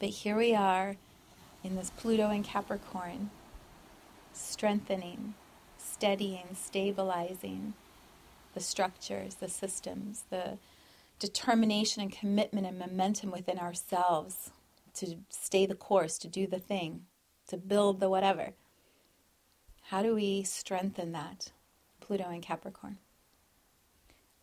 [0.00, 0.96] But here we are
[1.62, 3.30] in this Pluto and Capricorn,
[4.32, 5.34] strengthening,
[5.78, 7.74] steadying, stabilizing
[8.54, 10.58] the structures, the systems, the
[11.18, 14.50] determination and commitment and momentum within ourselves
[14.94, 17.02] to stay the course, to do the thing,
[17.48, 18.50] to build the whatever.
[19.84, 21.52] How do we strengthen that?
[22.00, 22.98] Pluto and Capricorn.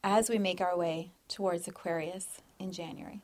[0.03, 3.21] As we make our way towards Aquarius in January.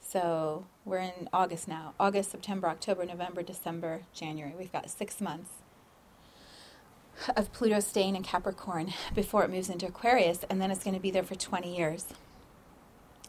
[0.00, 4.54] So we're in August now August, September, October, November, December, January.
[4.56, 5.50] We've got six months
[7.36, 11.00] of Pluto staying in Capricorn before it moves into Aquarius, and then it's going to
[11.00, 12.06] be there for 20 years.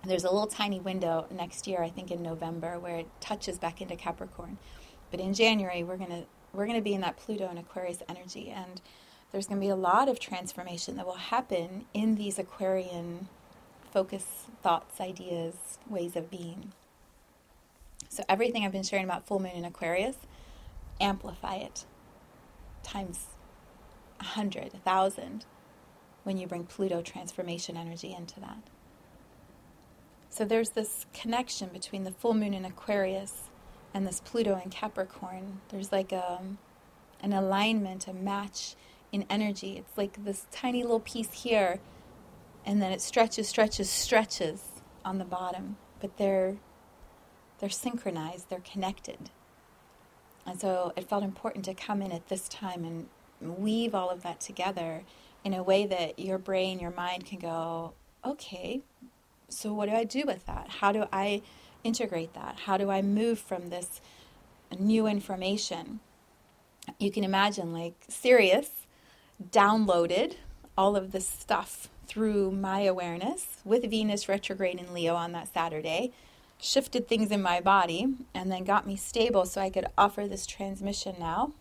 [0.06, 3.82] There's a little tiny window next year, I think in November, where it touches back
[3.82, 4.58] into Capricorn.
[5.12, 8.02] But in January, we're going to we're going to be in that Pluto and Aquarius
[8.10, 8.82] energy, and
[9.32, 13.28] there's going to be a lot of transformation that will happen in these Aquarian
[13.92, 14.26] focus,
[14.64, 16.74] thoughts, ideas, ways of being.
[18.10, 20.16] So everything I've been sharing about full moon in Aquarius,
[21.00, 21.86] amplify it
[22.82, 23.28] times
[24.24, 25.45] hundred, a thousand,
[26.24, 28.63] when you bring Pluto transformation energy into that.
[30.30, 33.49] So there's this connection between the full moon in Aquarius
[33.93, 35.61] and this Pluto in Capricorn.
[35.70, 36.59] There's like a, um,
[37.22, 38.76] an alignment, a match
[39.11, 39.78] in energy.
[39.78, 41.80] It's like this tiny little piece here,
[42.65, 44.61] and then it stretches, stretches, stretches
[45.03, 45.78] on the bottom.
[45.99, 46.57] But they're
[47.59, 49.32] they're synchronized, they're connected.
[50.45, 53.07] And so it felt important to come in at this time and
[53.42, 55.04] weave all of that together
[55.44, 57.94] in a way that your brain, your mind can go,
[58.26, 58.82] okay,
[59.48, 60.68] so what do I do with that?
[60.70, 61.42] How do I
[61.84, 62.60] integrate that?
[62.66, 64.02] How do I move from this
[64.78, 66.02] new information?
[67.00, 68.70] You can imagine, like, Sirius
[69.52, 70.36] downloaded
[70.78, 76.12] all of this stuff through my awareness with Venus retrograde in Leo on that Saturday,
[76.60, 80.46] shifted things in my body, and then got me stable so I could offer this
[80.46, 81.54] transmission now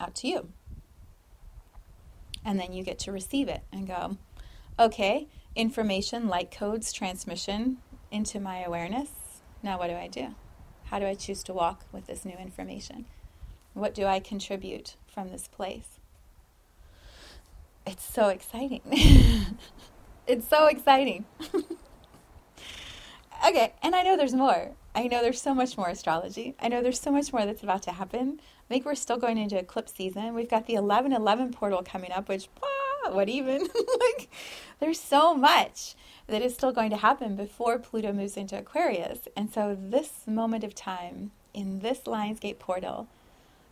[0.00, 0.48] out to you.
[2.46, 4.16] And then you get to receive it and go,
[4.78, 5.26] okay,
[5.56, 7.78] information, light codes, transmission
[8.10, 9.10] into my awareness.
[9.64, 10.36] Now, what do I do?
[10.84, 13.06] How do I choose to walk with this new information?
[13.74, 15.98] What do I contribute from this place?
[17.84, 18.80] It's so exciting.
[20.28, 21.24] it's so exciting.
[23.46, 24.70] okay, and I know there's more.
[24.94, 26.54] I know there's so much more astrology.
[26.60, 28.40] I know there's so much more that's about to happen.
[28.66, 30.34] I think we're still going into eclipse season.
[30.34, 33.60] We've got the 1111 portal coming up, which, ah, what even?
[34.00, 34.28] like,
[34.80, 35.94] there's so much
[36.26, 39.28] that is still going to happen before Pluto moves into Aquarius.
[39.36, 43.06] And so, this moment of time in this Lionsgate portal,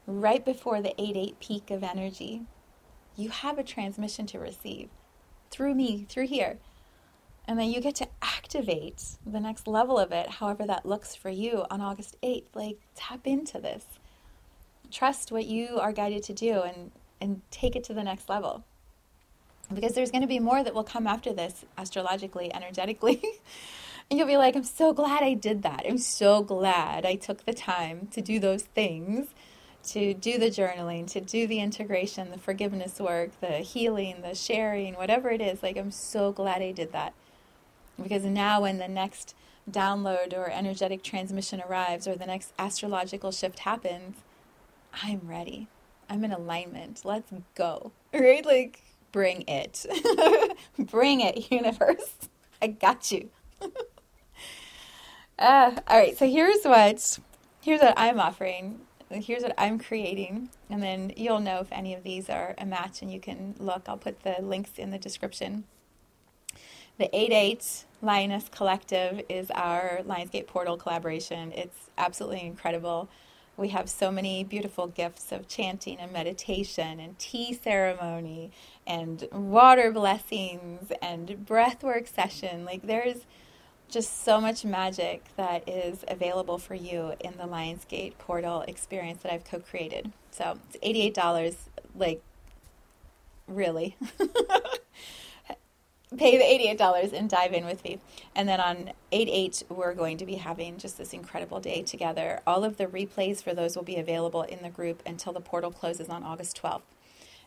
[0.06, 2.42] right before the 8 8 peak of energy,
[3.16, 4.90] you have a transmission to receive
[5.50, 6.58] through me, through here.
[7.46, 11.30] And then you get to activate the next level of it, however that looks for
[11.30, 12.46] you on August 8th.
[12.54, 13.84] Like, tap into this.
[14.94, 18.64] Trust what you are guided to do and, and take it to the next level.
[19.72, 23.20] Because there's going to be more that will come after this, astrologically, energetically.
[24.08, 25.84] and you'll be like, I'm so glad I did that.
[25.84, 29.34] I'm so glad I took the time to do those things
[29.86, 34.94] to do the journaling, to do the integration, the forgiveness work, the healing, the sharing,
[34.94, 35.62] whatever it is.
[35.62, 37.12] Like, I'm so glad I did that.
[38.02, 39.34] Because now, when the next
[39.70, 44.16] download or energetic transmission arrives or the next astrological shift happens,
[45.02, 45.68] I'm ready.
[46.08, 47.02] I'm in alignment.
[47.04, 47.92] Let's go.
[48.12, 48.44] Right?
[48.44, 48.82] Like,
[49.12, 49.86] bring it.
[50.78, 52.14] bring it, universe.
[52.60, 53.30] I got you.
[55.38, 57.18] uh, all right, so here's what
[57.60, 58.80] here's what I'm offering
[59.20, 60.48] here's what I'm creating.
[60.70, 63.84] And then you'll know if any of these are a match and you can look.
[63.88, 65.64] I'll put the links in the description.
[66.98, 71.52] The 8 8 Lioness Collective is our Lionsgate Portal collaboration.
[71.52, 73.08] It's absolutely incredible.
[73.56, 78.50] We have so many beautiful gifts of chanting and meditation and tea ceremony
[78.86, 82.64] and water blessings and breathwork session.
[82.64, 83.26] Like there's
[83.88, 89.32] just so much magic that is available for you in the Lionsgate portal experience that
[89.32, 90.10] I've co created.
[90.32, 91.54] So it's $88,
[91.94, 92.20] like,
[93.46, 93.96] really.
[96.16, 97.98] Pay the $88 and dive in with me.
[98.36, 102.40] And then on 8 8, we're going to be having just this incredible day together.
[102.46, 105.70] All of the replays for those will be available in the group until the portal
[105.70, 106.82] closes on August 12th.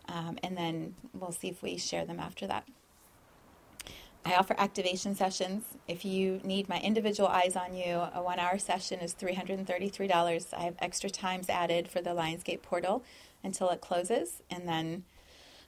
[0.10, 2.66] Um, and then we'll see if we share them after that.
[4.26, 5.64] I offer activation sessions.
[5.88, 10.54] If you need my individual eyes on you, a one hour session is $333.
[10.54, 13.04] I have extra times added for the Lionsgate portal
[13.42, 15.06] until it closes, and then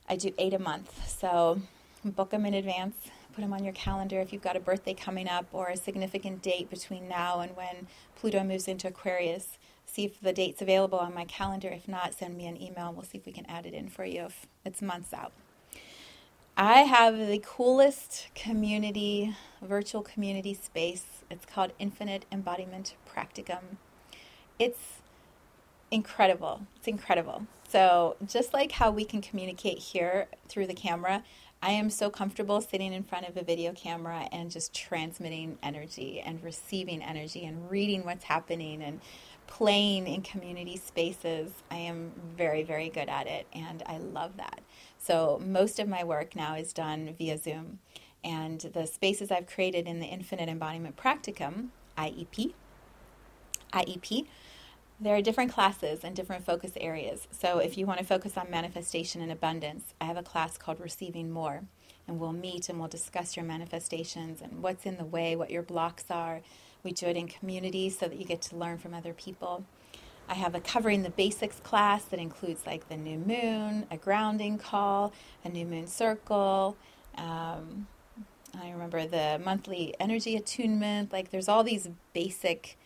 [0.09, 1.07] I do eight a month.
[1.07, 1.61] So
[2.03, 2.95] book them in advance,
[3.33, 6.41] put them on your calendar if you've got a birthday coming up or a significant
[6.41, 9.57] date between now and when Pluto moves into Aquarius.
[9.85, 11.69] See if the date's available on my calendar.
[11.69, 12.93] If not, send me an email.
[12.93, 15.31] We'll see if we can add it in for you if it's months out.
[16.55, 21.05] I have the coolest community, virtual community space.
[21.31, 23.77] It's called Infinite Embodiment Practicum.
[24.59, 24.99] It's
[25.89, 26.67] incredible.
[26.75, 27.47] It's incredible.
[27.67, 31.23] So, just like how we can communicate here through the camera,
[31.61, 36.21] I am so comfortable sitting in front of a video camera and just transmitting energy
[36.25, 39.01] and receiving energy and reading what's happening and
[39.45, 41.51] playing in community spaces.
[41.69, 44.61] I am very, very good at it and I love that.
[44.97, 47.79] So, most of my work now is done via Zoom.
[48.23, 52.53] And the spaces I've created in the Infinite Embodiment Practicum, IEP,
[53.73, 54.27] IEP,
[54.99, 57.27] there are different classes and different focus areas.
[57.31, 60.79] So, if you want to focus on manifestation and abundance, I have a class called
[60.79, 61.63] Receiving More.
[62.07, 65.61] And we'll meet and we'll discuss your manifestations and what's in the way, what your
[65.61, 66.41] blocks are.
[66.83, 69.63] We do it in community so that you get to learn from other people.
[70.27, 74.57] I have a covering the basics class that includes like the new moon, a grounding
[74.57, 75.13] call,
[75.45, 76.77] a new moon circle.
[77.15, 77.87] Um,
[78.59, 81.13] I remember the monthly energy attunement.
[81.13, 82.77] Like there's all these basic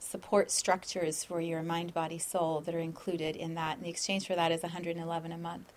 [0.00, 3.76] support structures for your mind, body, soul that are included in that.
[3.76, 5.72] And the exchange for that is 111 a month.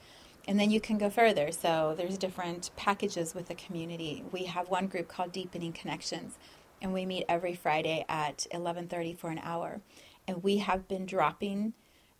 [0.47, 1.51] And then you can go further.
[1.51, 4.23] So there's different packages with the community.
[4.31, 6.37] We have one group called Deepening Connections,
[6.81, 9.81] and we meet every Friday at 11:30 for an hour.
[10.27, 11.73] And we have been dropping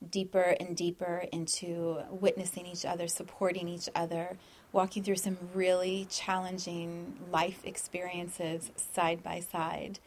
[0.09, 4.37] deeper and deeper into witnessing each other, supporting each other,
[4.73, 9.99] walking through some really challenging life experiences side by side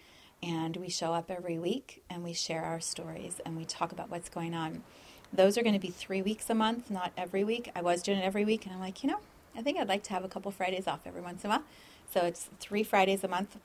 [0.42, 4.10] and we show up every week and we share our stories and we talk about
[4.10, 4.82] what's going on.
[5.32, 7.70] Those are going to be three weeks a month, not every week.
[7.74, 9.18] I was doing it every week, and I'm like, you know,
[9.56, 11.64] I think I'd like to have a couple Fridays off every once in a while.
[12.12, 13.58] So it's three Fridays a month,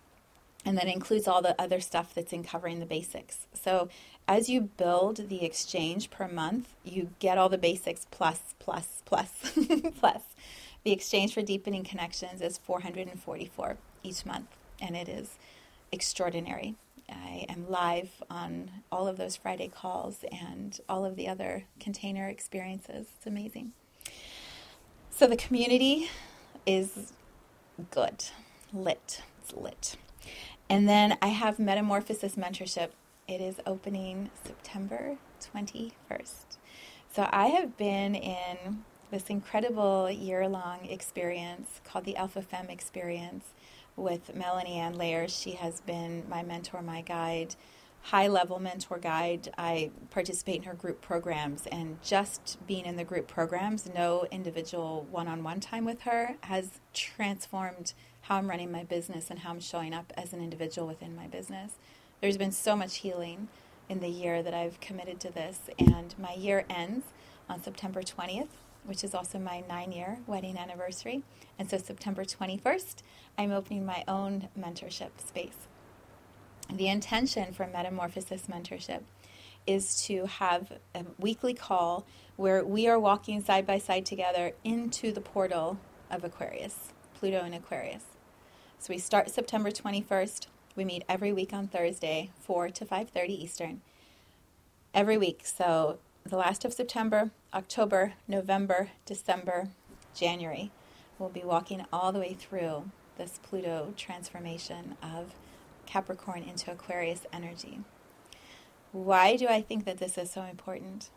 [0.66, 3.46] and that includes all the other stuff that's in covering the basics.
[3.54, 3.90] So
[4.28, 9.32] as you build the exchange per month, you get all the basics plus, plus, plus,
[10.00, 10.22] plus.
[10.84, 14.48] The exchange for deepening connections is 444 each month,
[14.82, 15.38] and it is
[15.92, 16.76] extraordinary.
[17.10, 22.28] I am live on all of those Friday calls and all of the other container
[22.28, 23.08] experiences.
[23.18, 23.74] It's amazing.
[25.10, 26.10] So the community
[26.66, 27.14] is
[27.90, 28.26] good,
[28.74, 29.22] lit.
[29.42, 29.98] It's lit.
[30.70, 32.92] And then I have Metamorphosis Mentorship.
[33.28, 35.18] It is opening September
[35.54, 36.58] 21st.
[37.14, 43.46] So I have been in this incredible year long experience called the Alpha Femme Experience
[44.02, 45.38] with Melanie Ann Layers.
[45.38, 47.56] She has been my mentor, my guide,
[48.02, 49.54] high level mentor guide.
[49.58, 55.08] I participate in her group programs, and just being in the group programs, no individual
[55.12, 59.52] one on one time with her has transformed how I'm running my business and how
[59.52, 61.74] I'm showing up as an individual within my business.
[62.22, 63.48] There's been so much healing
[63.90, 67.06] in the year that I've committed to this, and my year ends
[67.50, 68.48] on September 20th
[68.86, 71.24] which is also my nine year wedding anniversary.
[71.60, 72.98] And so, September 21st,
[73.38, 75.68] I'm opening my own mentorship space.
[76.72, 79.02] The intention for Metamorphosis Mentorship
[79.68, 82.06] is to have a weekly call
[82.36, 85.78] where we are walking side by side together into the portal
[86.10, 88.06] of Aquarius, Pluto and Aquarius.
[88.80, 90.48] So we start September 21st.
[90.76, 93.82] We meet every week on Thursday, 4 to 5:30 Eastern.
[94.94, 95.46] Every week.
[95.46, 99.70] So the last of September, October, November, December,
[100.16, 100.72] January.
[101.18, 105.36] We'll be walking all the way through this Pluto transformation of
[105.86, 107.80] Capricorn into Aquarius energy.
[108.92, 111.10] Why do I think that this is so important?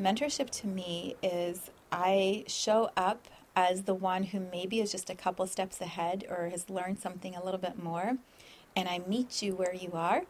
[0.00, 5.14] Mentorship to me is I show up as the one who maybe is just a
[5.14, 8.16] couple steps ahead or has learned something a little bit more,
[8.74, 10.22] and I meet you where you are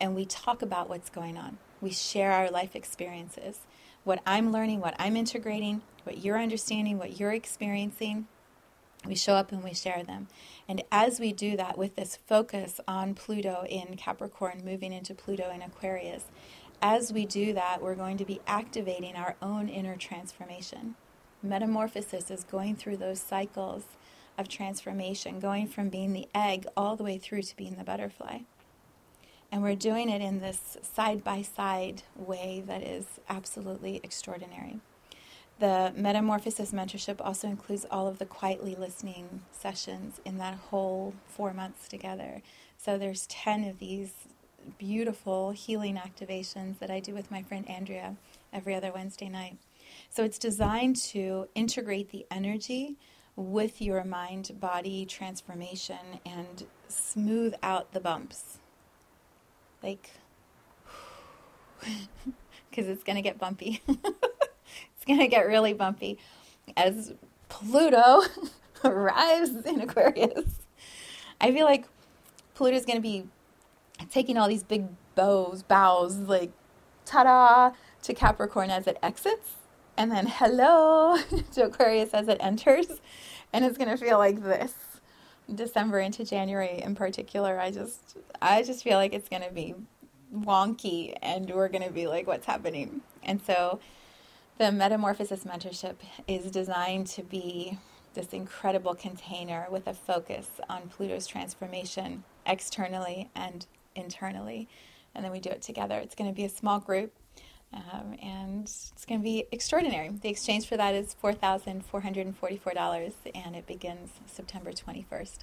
[0.00, 1.58] and we talk about what's going on.
[1.80, 3.60] We share our life experiences.
[4.04, 8.26] What I'm learning, what I'm integrating, what you're understanding, what you're experiencing.
[9.06, 10.28] We show up and we share them.
[10.68, 15.50] And as we do that with this focus on Pluto in Capricorn, moving into Pluto
[15.50, 16.24] in Aquarius,
[16.82, 20.96] as we do that, we're going to be activating our own inner transformation.
[21.42, 23.84] Metamorphosis is going through those cycles
[24.36, 28.40] of transformation, going from being the egg all the way through to being the butterfly.
[29.52, 34.78] And we're doing it in this side by side way that is absolutely extraordinary.
[35.58, 41.52] The Metamorphosis Mentorship also includes all of the quietly listening sessions in that whole four
[41.52, 42.42] months together.
[42.78, 44.12] So there's 10 of these
[44.78, 48.16] beautiful healing activations that I do with my friend Andrea
[48.52, 49.58] every other Wednesday night.
[50.08, 52.96] So it's designed to integrate the energy
[53.36, 58.59] with your mind body transformation and smooth out the bumps
[59.82, 60.10] like,
[62.70, 63.82] because it's going to get bumpy.
[63.88, 66.18] it's going to get really bumpy
[66.76, 67.12] as
[67.48, 68.22] Pluto
[68.84, 70.60] arrives in Aquarius.
[71.40, 71.86] I feel like
[72.54, 73.24] Pluto's going to be
[74.10, 76.52] taking all these big bows, bows, like
[77.04, 79.56] ta da, to Capricorn as it exits,
[79.96, 81.16] and then hello
[81.52, 83.00] to Aquarius as it enters.
[83.52, 84.74] and it's going to feel like this.
[85.54, 89.74] December into January in particular, I just I just feel like it's going to be
[90.34, 93.02] wonky and we're going to be like what's happening.
[93.22, 93.80] And so
[94.58, 95.96] the Metamorphosis mentorship
[96.28, 97.78] is designed to be
[98.14, 104.68] this incredible container with a focus on Pluto's transformation externally and internally.
[105.14, 105.98] And then we do it together.
[105.98, 107.12] It's going to be a small group
[107.72, 110.08] um, and it's going to be extraordinary.
[110.08, 115.38] The exchange for that is $4,444 and it begins September 21st.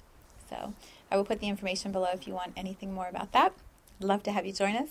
[0.48, 0.74] So
[1.10, 3.54] I will put the information below if you want anything more about that.
[4.00, 4.90] I'd Love to have you join us.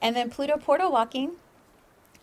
[0.00, 1.32] And then Pluto Portal Walking.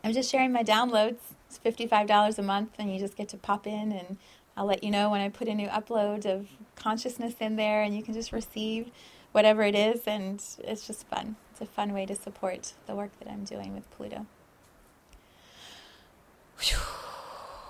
[0.04, 1.18] I'm just sharing my downloads.
[1.48, 4.18] It's $55 a month, and you just get to pop in, and
[4.56, 7.96] I'll let you know when I put a new upload of consciousness in there, and
[7.96, 8.92] you can just receive
[9.32, 11.36] whatever it is, and it's just fun.
[11.52, 14.28] It's a fun way to support the work that I'm doing with Pluto.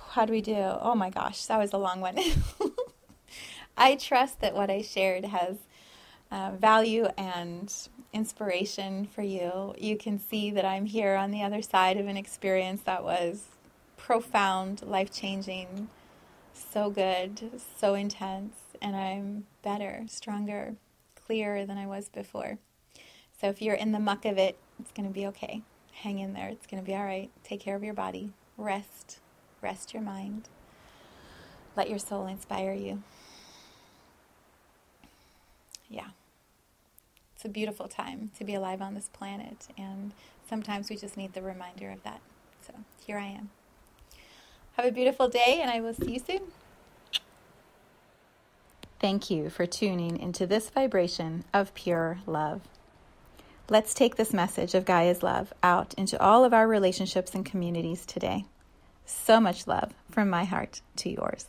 [0.09, 0.55] How do we do?
[0.55, 2.17] Oh my gosh, that was a long one.
[3.77, 5.57] I trust that what I shared has
[6.31, 7.73] uh, value and
[8.13, 9.75] inspiration for you.
[9.77, 13.43] You can see that I'm here on the other side of an experience that was
[13.97, 15.89] profound, life changing,
[16.53, 20.75] so good, so intense, and I'm better, stronger,
[21.25, 22.57] clearer than I was before.
[23.39, 25.61] So if you're in the muck of it, it's going to be okay.
[25.91, 26.47] Hang in there.
[26.49, 27.29] It's going to be all right.
[27.43, 28.31] Take care of your body.
[28.57, 29.19] Rest.
[29.61, 30.49] Rest your mind.
[31.75, 33.03] Let your soul inspire you.
[35.89, 36.07] Yeah
[37.35, 40.13] It's a beautiful time to be alive on this planet, and
[40.47, 42.21] sometimes we just need the reminder of that.
[42.65, 42.73] So
[43.05, 43.49] here I am.
[44.77, 46.41] Have a beautiful day, and I will see you soon.
[48.99, 52.61] Thank you for tuning into this vibration of pure love.
[53.67, 58.05] Let's take this message of Gaia's love out into all of our relationships and communities
[58.05, 58.45] today.
[59.07, 61.47] So much love from my heart to yours.